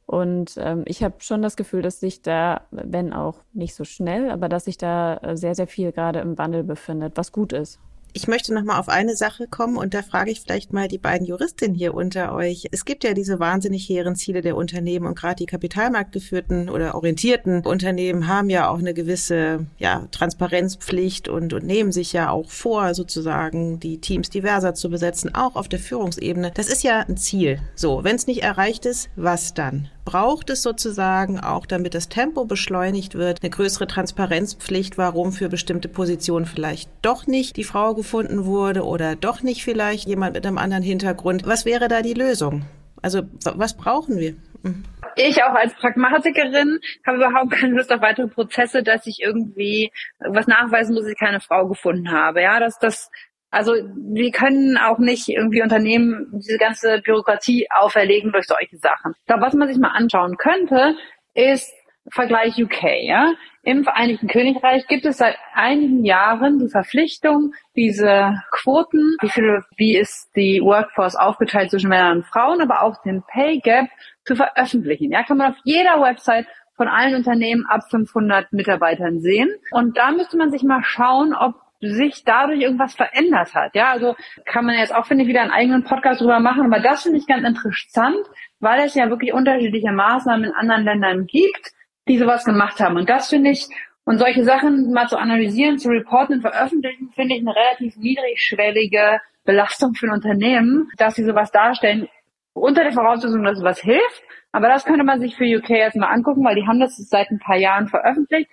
[0.06, 4.30] Und ähm, ich habe schon das Gefühl, dass sich da, wenn auch nicht so schnell,
[4.30, 7.80] aber dass sich da äh, sehr, sehr viel gerade im Wandel befindet, was gut ist.
[8.14, 10.98] Ich möchte noch mal auf eine Sache kommen und da frage ich vielleicht mal die
[10.98, 12.66] beiden Juristinnen hier unter euch.
[12.70, 17.64] Es gibt ja diese wahnsinnig hehren Ziele der Unternehmen und gerade die kapitalmarktgeführten oder orientierten
[17.64, 22.94] Unternehmen haben ja auch eine gewisse ja, Transparenzpflicht und, und nehmen sich ja auch vor,
[22.94, 26.50] sozusagen die Teams diverser zu besetzen, auch auf der Führungsebene.
[26.52, 27.60] Das ist ja ein Ziel.
[27.74, 29.88] So, wenn es nicht erreicht ist, was dann?
[30.04, 35.88] Braucht es sozusagen auch, damit das Tempo beschleunigt wird, eine größere Transparenzpflicht, warum für bestimmte
[35.88, 40.58] Positionen vielleicht doch nicht die Frau gefunden wurde oder doch nicht vielleicht jemand mit einem
[40.58, 41.46] anderen Hintergrund.
[41.46, 42.64] Was wäre da die Lösung?
[43.00, 44.34] Also was brauchen wir?
[44.62, 44.84] Mhm.
[45.16, 50.46] Ich auch als Pragmatikerin habe überhaupt keine Lust auf weitere Prozesse, dass ich irgendwie was
[50.46, 52.42] nachweisen muss, dass ich keine Frau gefunden habe.
[52.42, 53.10] Ja, das, das
[53.52, 59.12] also wir können auch nicht irgendwie Unternehmen diese ganze Bürokratie auferlegen durch solche Sachen.
[59.20, 60.96] Ich glaube, was man sich mal anschauen könnte,
[61.34, 61.70] ist
[62.10, 62.82] Vergleich UK.
[63.02, 63.32] Ja?
[63.62, 69.96] Im Vereinigten Königreich gibt es seit einigen Jahren die Verpflichtung, diese Quoten, wie viele, wie
[69.96, 73.86] ist die Workforce aufgeteilt zwischen Männern und Frauen, aber auch den Pay Gap
[74.24, 75.12] zu veröffentlichen.
[75.12, 76.46] Ja, kann man auf jeder Website
[76.76, 79.50] von allen Unternehmen ab 500 Mitarbeitern sehen.
[79.70, 83.74] Und da müsste man sich mal schauen, ob sich dadurch irgendwas verändert hat.
[83.74, 84.14] Ja, also
[84.46, 86.64] kann man jetzt auch, finde ich, wieder einen eigenen Podcast drüber machen.
[86.64, 88.24] Aber das finde ich ganz interessant,
[88.60, 91.72] weil es ja wirklich unterschiedliche Maßnahmen in anderen Ländern gibt,
[92.08, 92.96] die sowas gemacht haben.
[92.96, 93.68] Und das finde ich,
[94.04, 99.20] und solche Sachen mal zu analysieren, zu reporten und veröffentlichen, finde ich eine relativ niedrigschwellige
[99.44, 102.08] Belastung für ein Unternehmen, dass sie sowas darstellen,
[102.54, 104.22] unter der Voraussetzung, dass es was hilft.
[104.52, 107.30] Aber das könnte man sich für UK jetzt mal angucken, weil die haben das seit
[107.30, 108.50] ein paar Jahren veröffentlicht.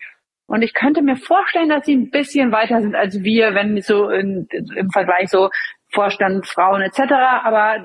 [0.50, 4.10] Und ich könnte mir vorstellen, dass sie ein bisschen weiter sind als wir, wenn so
[4.10, 5.50] in, im Vergleich so
[5.93, 7.02] Vorstand, Frauen etc.
[7.43, 7.78] Aber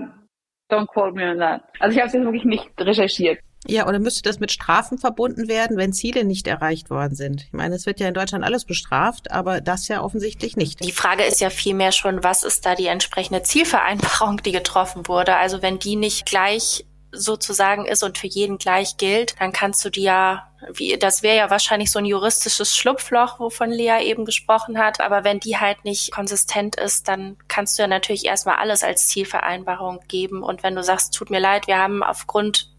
[0.71, 1.63] don't quote me on that.
[1.79, 3.39] Also ich habe es jetzt wirklich nicht recherchiert.
[3.67, 7.45] Ja, oder müsste das mit Strafen verbunden werden, wenn Ziele nicht erreicht worden sind?
[7.45, 10.85] Ich meine, es wird ja in Deutschland alles bestraft, aber das ja offensichtlich nicht.
[10.85, 15.37] Die Frage ist ja vielmehr schon, was ist da die entsprechende Zielvereinbarung, die getroffen wurde?
[15.37, 19.91] Also wenn die nicht gleich sozusagen ist und für jeden gleich gilt, dann kannst du
[19.91, 24.79] die ja, wie, das wäre ja wahrscheinlich so ein juristisches Schlupfloch, wovon Lea eben gesprochen
[24.79, 25.01] hat.
[25.01, 29.09] Aber wenn die halt nicht konsistent ist, dann kannst du ja natürlich erstmal alles als
[29.09, 30.43] Zielvereinbarung geben.
[30.43, 32.71] Und wenn du sagst, tut mir leid, wir haben aufgrund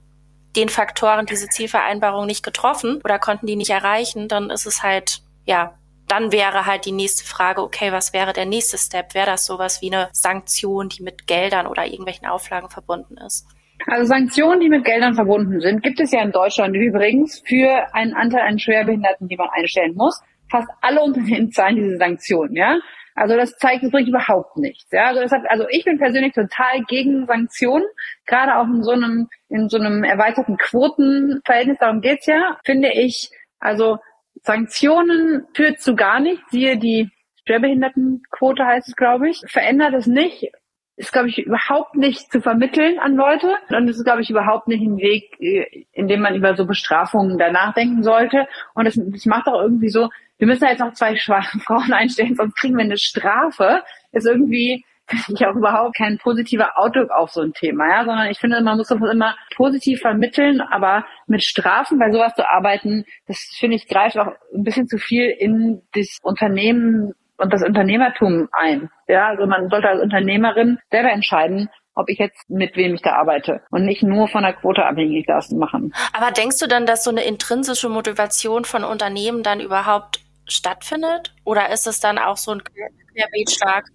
[0.55, 5.21] den Faktoren diese Zielvereinbarung nicht getroffen oder konnten die nicht erreichen, dann ist es halt,
[5.45, 5.77] ja,
[6.07, 9.13] dann wäre halt die nächste Frage, okay, was wäre der nächste Step?
[9.13, 13.47] Wäre das sowas wie eine Sanktion, die mit Geldern oder irgendwelchen Auflagen verbunden ist?
[13.87, 18.13] Also Sanktionen, die mit Geldern verbunden sind, gibt es ja in Deutschland übrigens für einen
[18.13, 20.21] Anteil an Schwerbehinderten, die man einstellen muss.
[20.49, 22.77] Fast alle Unternehmen zahlen diese Sanktionen, ja.
[23.17, 24.91] Also das zeigt, das bringt überhaupt nichts.
[24.91, 27.85] Ja, also deshalb, also ich bin persönlich total gegen Sanktionen,
[28.25, 33.29] gerade auch in so einem, in so einem erweiterten Quotenverhältnis, darum geht's ja, finde ich,
[33.59, 33.99] also
[34.43, 37.09] Sanktionen führt zu gar nichts, siehe die
[37.47, 40.51] Schwerbehindertenquote heißt es, glaube ich, verändert es nicht,
[40.97, 43.55] ist, glaube ich, überhaupt nicht zu vermitteln an Leute.
[43.69, 46.65] Und es ist, glaube ich, überhaupt nicht ein Weg, äh, in dem man über so
[46.65, 48.47] Bestrafungen danach denken sollte.
[48.73, 51.91] Und es, es macht auch irgendwie so, wir müssen ja jetzt noch zwei schwache Frauen
[51.91, 53.83] einstellen, sonst kriegen wir eine Strafe.
[54.13, 58.27] Ist irgendwie, finde ich auch überhaupt kein positiver Outlook auf so ein Thema, ja, sondern
[58.27, 63.05] ich finde, man muss das immer positiv vermitteln, aber mit Strafen bei sowas zu arbeiten,
[63.27, 68.47] das finde ich greift auch ein bisschen zu viel in das Unternehmen und das Unternehmertum
[68.51, 68.89] ein.
[69.07, 73.13] Ja, also man sollte als Unternehmerin selber entscheiden, ob ich jetzt mit wem ich da
[73.13, 75.93] arbeite und nicht nur von der Quote abhängig das machen.
[76.13, 81.33] Aber denkst du dann, dass so eine intrinsische Motivation von Unternehmen dann überhaupt stattfindet?
[81.45, 83.85] Oder ist es dann auch so ein Querbeetschlag?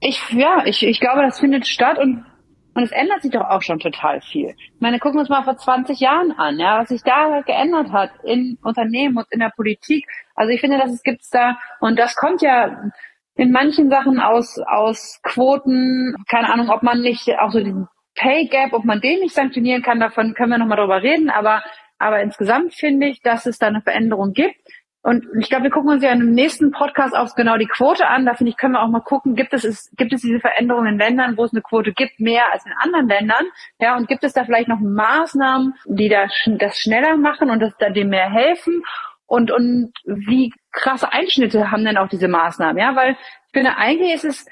[0.00, 2.24] Ich, ja, ich, ich glaube, das findet statt und
[2.74, 4.54] Und es ändert sich doch auch schon total viel.
[4.56, 7.90] Ich meine, gucken wir uns mal vor 20 Jahren an, ja, was sich da geändert
[7.90, 10.06] hat in Unternehmen und in der Politik.
[10.38, 12.90] Also ich finde, dass es gibt's da, und das kommt ja
[13.34, 18.46] in manchen Sachen aus, aus Quoten, keine Ahnung, ob man nicht auch so diesen Pay
[18.46, 21.62] Gap, ob man den nicht sanktionieren kann, davon können wir nochmal drüber reden, aber,
[21.98, 24.56] aber insgesamt finde ich, dass es da eine Veränderung gibt.
[25.02, 28.26] Und ich glaube, wir gucken uns ja dem nächsten Podcast auch genau die Quote an.
[28.26, 30.98] Da finde ich, können wir auch mal gucken, gibt es, gibt es diese Veränderungen in
[30.98, 33.46] Ländern, wo es eine Quote gibt, mehr als in anderen Ländern?
[33.80, 37.76] Ja, und gibt es da vielleicht noch Maßnahmen, die das, das schneller machen und das
[37.78, 38.82] da dem mehr helfen?
[39.28, 42.78] Und, und wie krasse Einschnitte haben denn auch diese Maßnahmen?
[42.78, 44.46] Ja, weil ich finde, eigentlich ist es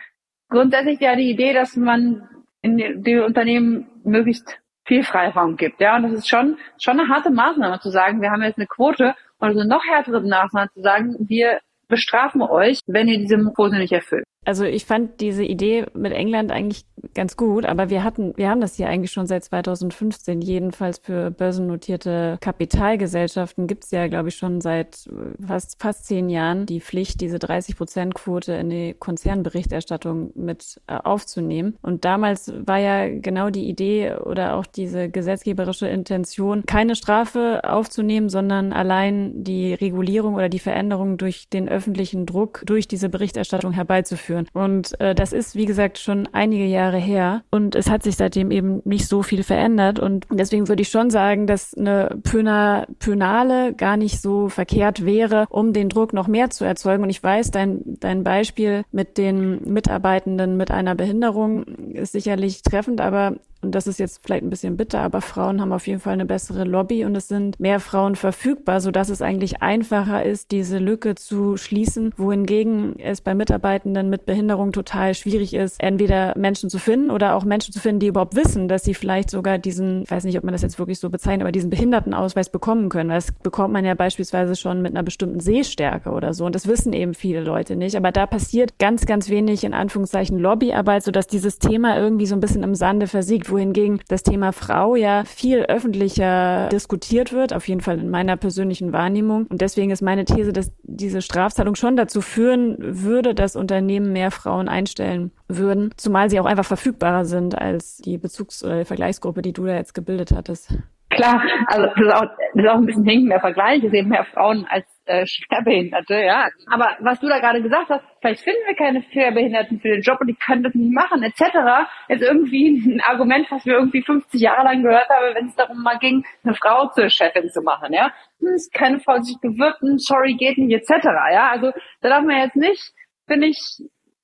[0.50, 2.28] grundsätzlich ja die Idee, dass man
[2.60, 5.80] in den Unternehmen möglichst viel Freiraum gibt.
[5.80, 8.66] Ja, und das ist schon, schon eine harte Maßnahme zu sagen, wir haben jetzt eine
[8.66, 13.76] Quote und eine noch härtere Maßnahme zu sagen, wir bestrafen euch, wenn ihr diese Quote
[13.76, 14.24] nicht erfüllt.
[14.46, 16.84] Also ich fand diese Idee mit England eigentlich
[17.14, 20.40] ganz gut, aber wir hatten, wir haben das hier eigentlich schon seit 2015.
[20.40, 25.10] Jedenfalls für börsennotierte Kapitalgesellschaften gibt es ja, glaube ich, schon seit
[25.44, 30.94] fast fast zehn Jahren die Pflicht, diese 30 Prozent Quote in die Konzernberichterstattung mit äh,
[30.94, 31.76] aufzunehmen.
[31.82, 38.28] Und damals war ja genau die Idee oder auch diese gesetzgeberische Intention, keine Strafe aufzunehmen,
[38.28, 44.35] sondern allein die Regulierung oder die Veränderung durch den öffentlichen Druck durch diese Berichterstattung herbeizuführen
[44.36, 44.48] führen.
[44.52, 47.42] Und äh, das ist, wie gesagt, schon einige Jahre her.
[47.50, 49.98] Und es hat sich seitdem eben nicht so viel verändert.
[49.98, 55.46] Und deswegen würde ich schon sagen, dass eine Pöna, Pönale gar nicht so verkehrt wäre,
[55.48, 57.02] um den Druck noch mehr zu erzeugen.
[57.02, 63.00] Und ich weiß, dein, dein Beispiel mit den Mitarbeitenden mit einer Behinderung ist sicherlich treffend,
[63.00, 66.12] aber und das ist jetzt vielleicht ein bisschen bitter, aber Frauen haben auf jeden Fall
[66.12, 70.78] eine bessere Lobby und es sind mehr Frauen verfügbar, sodass es eigentlich einfacher ist, diese
[70.78, 76.78] Lücke zu schließen, wohingegen es bei Mitarbeitenden mit Behinderung total schwierig ist, entweder Menschen zu
[76.78, 80.10] finden oder auch Menschen zu finden, die überhaupt wissen, dass sie vielleicht sogar diesen, ich
[80.10, 83.10] weiß nicht, ob man das jetzt wirklich so bezeichnet, aber diesen Behindertenausweis bekommen können.
[83.10, 86.92] Das bekommt man ja beispielsweise schon mit einer bestimmten Sehstärke oder so und das wissen
[86.92, 87.96] eben viele Leute nicht.
[87.96, 92.40] Aber da passiert ganz, ganz wenig in Anführungszeichen Lobbyarbeit, sodass dieses Thema irgendwie so ein
[92.40, 97.80] bisschen im Sande versiegt wohingegen das Thema Frau ja viel öffentlicher diskutiert wird, auf jeden
[97.80, 99.46] Fall in meiner persönlichen Wahrnehmung.
[99.46, 104.30] Und deswegen ist meine These, dass diese Strafzahlung schon dazu führen würde, dass Unternehmen mehr
[104.30, 109.52] Frauen einstellen würden, zumal sie auch einfach verfügbarer sind als die Bezugs- oder Vergleichsgruppe, die
[109.52, 110.76] du da jetzt gebildet hattest.
[111.10, 113.82] Klar, also das ist auch, das ist auch ein bisschen hinkender Vergleich.
[113.82, 116.48] Es sind mehr Frauen als äh, Schwerbehinderte, ja.
[116.70, 120.20] Aber was du da gerade gesagt hast, vielleicht finden wir keine Schwerbehinderten für den Job
[120.20, 124.40] und die können das nicht machen, etc., ist irgendwie ein Argument, was wir irgendwie 50
[124.40, 127.92] Jahre lang gehört haben, wenn es darum mal ging, eine Frau zur Chefin zu machen,
[127.92, 128.12] ja.
[128.40, 131.50] Hm, keine Frau sich bewirten, sorry, geht nicht, etc., ja.
[131.50, 132.92] Also da darf man jetzt nicht,
[133.26, 133.58] finde ich,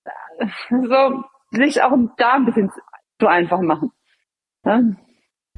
[0.05, 2.71] äh, so sich auch da ein bisschen
[3.21, 3.93] zu einfach machen.
[4.65, 4.81] Ja?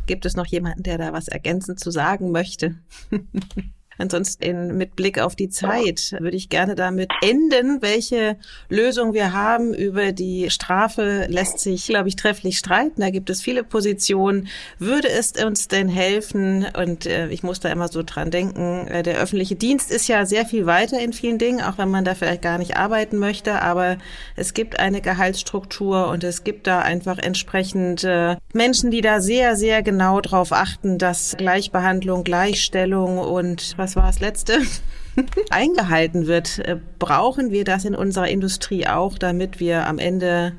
[0.07, 2.77] Gibt es noch jemanden, der da was ergänzend zu sagen möchte?
[3.99, 8.37] Ansonsten mit Blick auf die Zeit würde ich gerne damit enden, welche
[8.69, 9.75] Lösung wir haben.
[9.75, 13.01] Über die Strafe lässt sich, glaube ich, trefflich streiten.
[13.01, 14.49] Da gibt es viele Positionen.
[14.79, 16.67] Würde es uns denn helfen?
[16.77, 20.27] Und äh, ich muss da immer so dran denken, äh, der öffentliche Dienst ist ja
[20.27, 23.63] sehr viel weiter in vielen Dingen, auch wenn man da vielleicht gar nicht arbeiten möchte.
[23.63, 23.99] Aber
[24.37, 29.57] es gibt eine Gehaltsstruktur und es gibt da einfach entsprechend äh, Menschen, die da sehr,
[29.57, 34.61] sehr genau drauf achten, dass Gleichbehandlung, Gleichstellung und was war das letzte,
[35.51, 36.59] eingehalten wird.
[36.61, 40.53] Äh, brauchen wir das in unserer Industrie auch, damit wir am Ende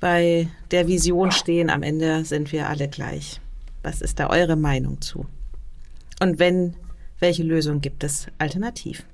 [0.00, 3.40] bei der Vision stehen, am Ende sind wir alle gleich.
[3.84, 5.26] Was ist da eure Meinung zu?
[6.20, 6.74] Und wenn,
[7.20, 9.04] welche Lösung gibt es alternativ?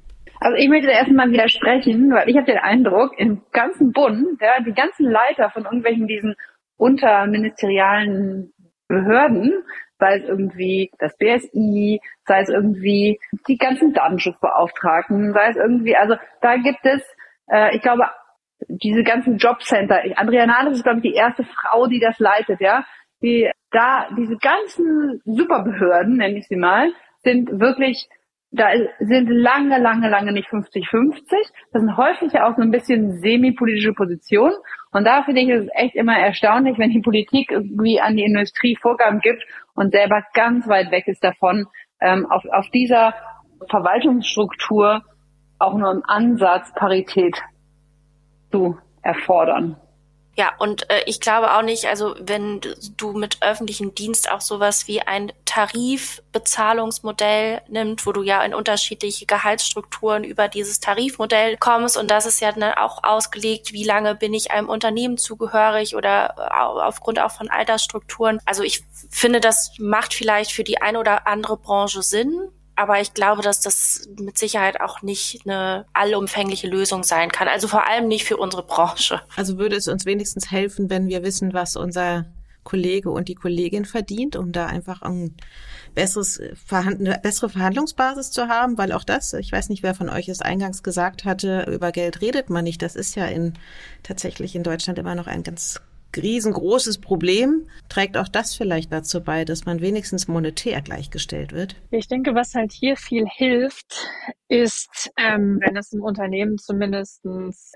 [0.41, 4.63] Also ich möchte erst mal widersprechen, weil ich habe den Eindruck, im ganzen Bund, ja,
[4.65, 6.35] die ganzen Leiter von irgendwelchen diesen
[6.79, 8.55] unterministerialen
[8.89, 9.53] Behörden
[10.01, 16.17] sei es irgendwie das BSI, sei es irgendwie die ganzen Datenschutzbeauftragten, sei es irgendwie, also
[16.41, 17.03] da gibt es,
[17.51, 18.05] äh, ich glaube,
[18.69, 20.03] diese ganzen Jobcenter.
[20.17, 22.85] Andrea Nahles ist, glaube ich, die erste Frau, die das leitet, ja.
[23.23, 26.93] Die da, diese ganzen Superbehörden, nenne ich sie mal,
[27.23, 28.09] sind wirklich
[28.53, 31.23] da sind lange, lange, lange nicht 50-50.
[31.73, 34.55] Das sind häufig auch so ein bisschen semi-politische Positionen.
[34.93, 38.77] Und da finde ich es echt immer erstaunlich, wenn die Politik irgendwie an die Industrie
[38.77, 39.43] Vorgaben gibt
[39.75, 41.67] und selber ganz weit weg ist davon,
[42.01, 43.15] ähm, auf, auf dieser
[43.69, 45.03] Verwaltungsstruktur
[45.59, 47.41] auch nur im Ansatz Parität
[48.51, 49.77] zu erfordern.
[50.37, 52.61] Ja, und äh, ich glaube auch nicht, also wenn
[52.97, 59.27] du mit öffentlichem Dienst auch sowas wie ein Tarifbezahlungsmodell nimmt, wo du ja in unterschiedliche
[59.27, 64.33] Gehaltsstrukturen über dieses Tarifmodell kommst und das ist ja dann auch ausgelegt, wie lange bin
[64.33, 68.39] ich einem Unternehmen zugehörig oder aufgrund auch von Altersstrukturen.
[68.47, 72.51] Also ich finde, das macht vielleicht für die eine oder andere Branche Sinn,
[72.81, 77.47] aber ich glaube, dass das mit Sicherheit auch nicht eine allumfängliche Lösung sein kann.
[77.47, 79.21] Also vor allem nicht für unsere Branche.
[79.37, 82.25] Also würde es uns wenigstens helfen, wenn wir wissen, was unser
[82.65, 85.37] Kollege und die Kollegin verdient, um da einfach ein
[85.95, 90.31] besseres eine bessere Verhandlungsbasis zu haben, weil auch das, ich weiß nicht, wer von euch
[90.31, 92.81] es eingangs gesagt hatte, über Geld redet man nicht.
[92.81, 93.55] Das ist ja in
[94.03, 95.83] tatsächlich in Deutschland immer noch ein ganz
[96.17, 97.67] riesengroßes Problem.
[97.89, 101.77] Trägt auch das vielleicht dazu bei, dass man wenigstens monetär gleichgestellt wird?
[101.91, 104.09] Ich denke, was halt hier viel hilft,
[104.49, 107.23] ist, ähm, wenn es im Unternehmen zumindest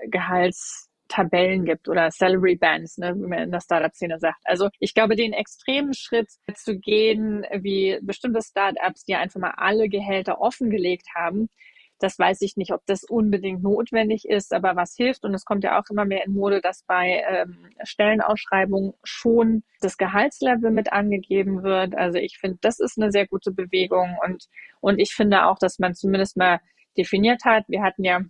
[0.09, 4.39] Gehaltstabellen gibt oder Salary Bands, ne, wie man in der Startup-Szene sagt.
[4.43, 9.89] Also ich glaube, den extremen Schritt zu gehen, wie bestimmte Startups, die einfach mal alle
[9.89, 11.49] Gehälter offengelegt haben,
[12.05, 15.63] das weiß ich nicht, ob das unbedingt notwendig ist, aber was hilft, und es kommt
[15.63, 21.63] ja auch immer mehr in Mode, dass bei ähm, Stellenausschreibungen schon das Gehaltslevel mit angegeben
[21.63, 21.95] wird.
[21.95, 24.45] Also ich finde, das ist eine sehr gute Bewegung und,
[24.81, 26.59] und ich finde auch, dass man zumindest mal
[26.95, 27.63] definiert hat.
[27.69, 28.21] Wir hatten ja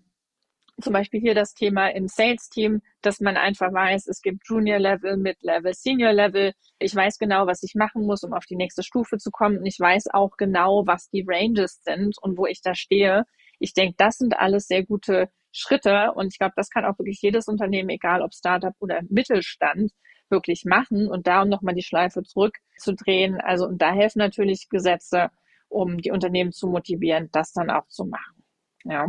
[0.82, 5.74] zum Beispiel hier das Thema im Sales-Team, dass man einfach weiß, es gibt Junior-Level, Mid-Level,
[5.74, 6.54] Senior-Level.
[6.80, 9.58] Ich weiß genau, was ich machen muss, um auf die nächste Stufe zu kommen.
[9.58, 13.26] Und ich weiß auch genau, was die Ranges sind und wo ich da stehe.
[13.60, 17.20] Ich denke, das sind alles sehr gute Schritte und ich glaube, das kann auch wirklich
[17.22, 19.92] jedes Unternehmen, egal ob Startup oder Mittelstand,
[20.30, 23.40] wirklich machen und da um nochmal die Schleife zurückzudrehen.
[23.40, 25.30] Also und da helfen natürlich Gesetze,
[25.70, 28.44] um die Unternehmen zu motivieren, das dann auch zu machen.
[28.84, 29.08] Ja.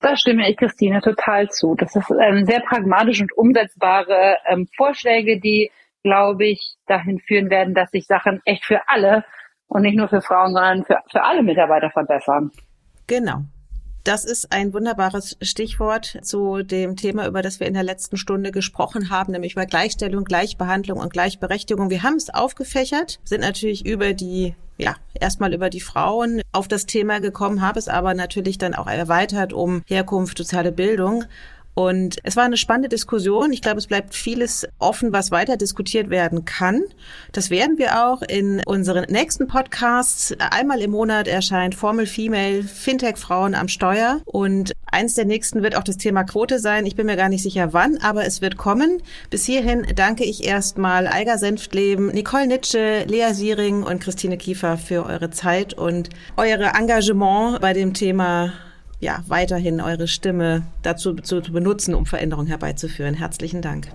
[0.00, 1.74] Da stimme ich Christine total zu.
[1.74, 5.70] Das ist ähm, sehr pragmatisch und umsetzbare ähm, Vorschläge, die,
[6.04, 9.24] glaube ich, dahin führen werden, dass sich Sachen echt für alle
[9.66, 12.52] und nicht nur für Frauen, sondern für, für alle Mitarbeiter verbessern.
[13.06, 13.42] Genau.
[14.04, 18.52] Das ist ein wunderbares Stichwort zu dem Thema, über das wir in der letzten Stunde
[18.52, 21.90] gesprochen haben, nämlich über Gleichstellung, Gleichbehandlung und Gleichberechtigung.
[21.90, 26.86] Wir haben es aufgefächert, sind natürlich über die ja, erstmal über die Frauen auf das
[26.86, 31.24] Thema gekommen, habe es aber natürlich dann auch erweitert um Herkunft, soziale Bildung.
[31.78, 33.52] Und es war eine spannende Diskussion.
[33.52, 36.82] Ich glaube, es bleibt vieles offen, was weiter diskutiert werden kann.
[37.30, 40.34] Das werden wir auch in unseren nächsten Podcasts.
[40.40, 44.20] Einmal im Monat erscheint Formel Female Fintech Frauen am Steuer.
[44.24, 46.84] Und eins der nächsten wird auch das Thema Quote sein.
[46.84, 49.00] Ich bin mir gar nicht sicher wann, aber es wird kommen.
[49.30, 55.06] Bis hierhin danke ich erstmal Eiger Senftleben, Nicole Nitsche, Lea Siering und Christine Kiefer für
[55.06, 58.52] eure Zeit und eure Engagement bei dem Thema
[59.00, 63.14] ja, weiterhin eure Stimme dazu zu benutzen, um Veränderungen herbeizuführen.
[63.14, 63.88] Herzlichen Dank.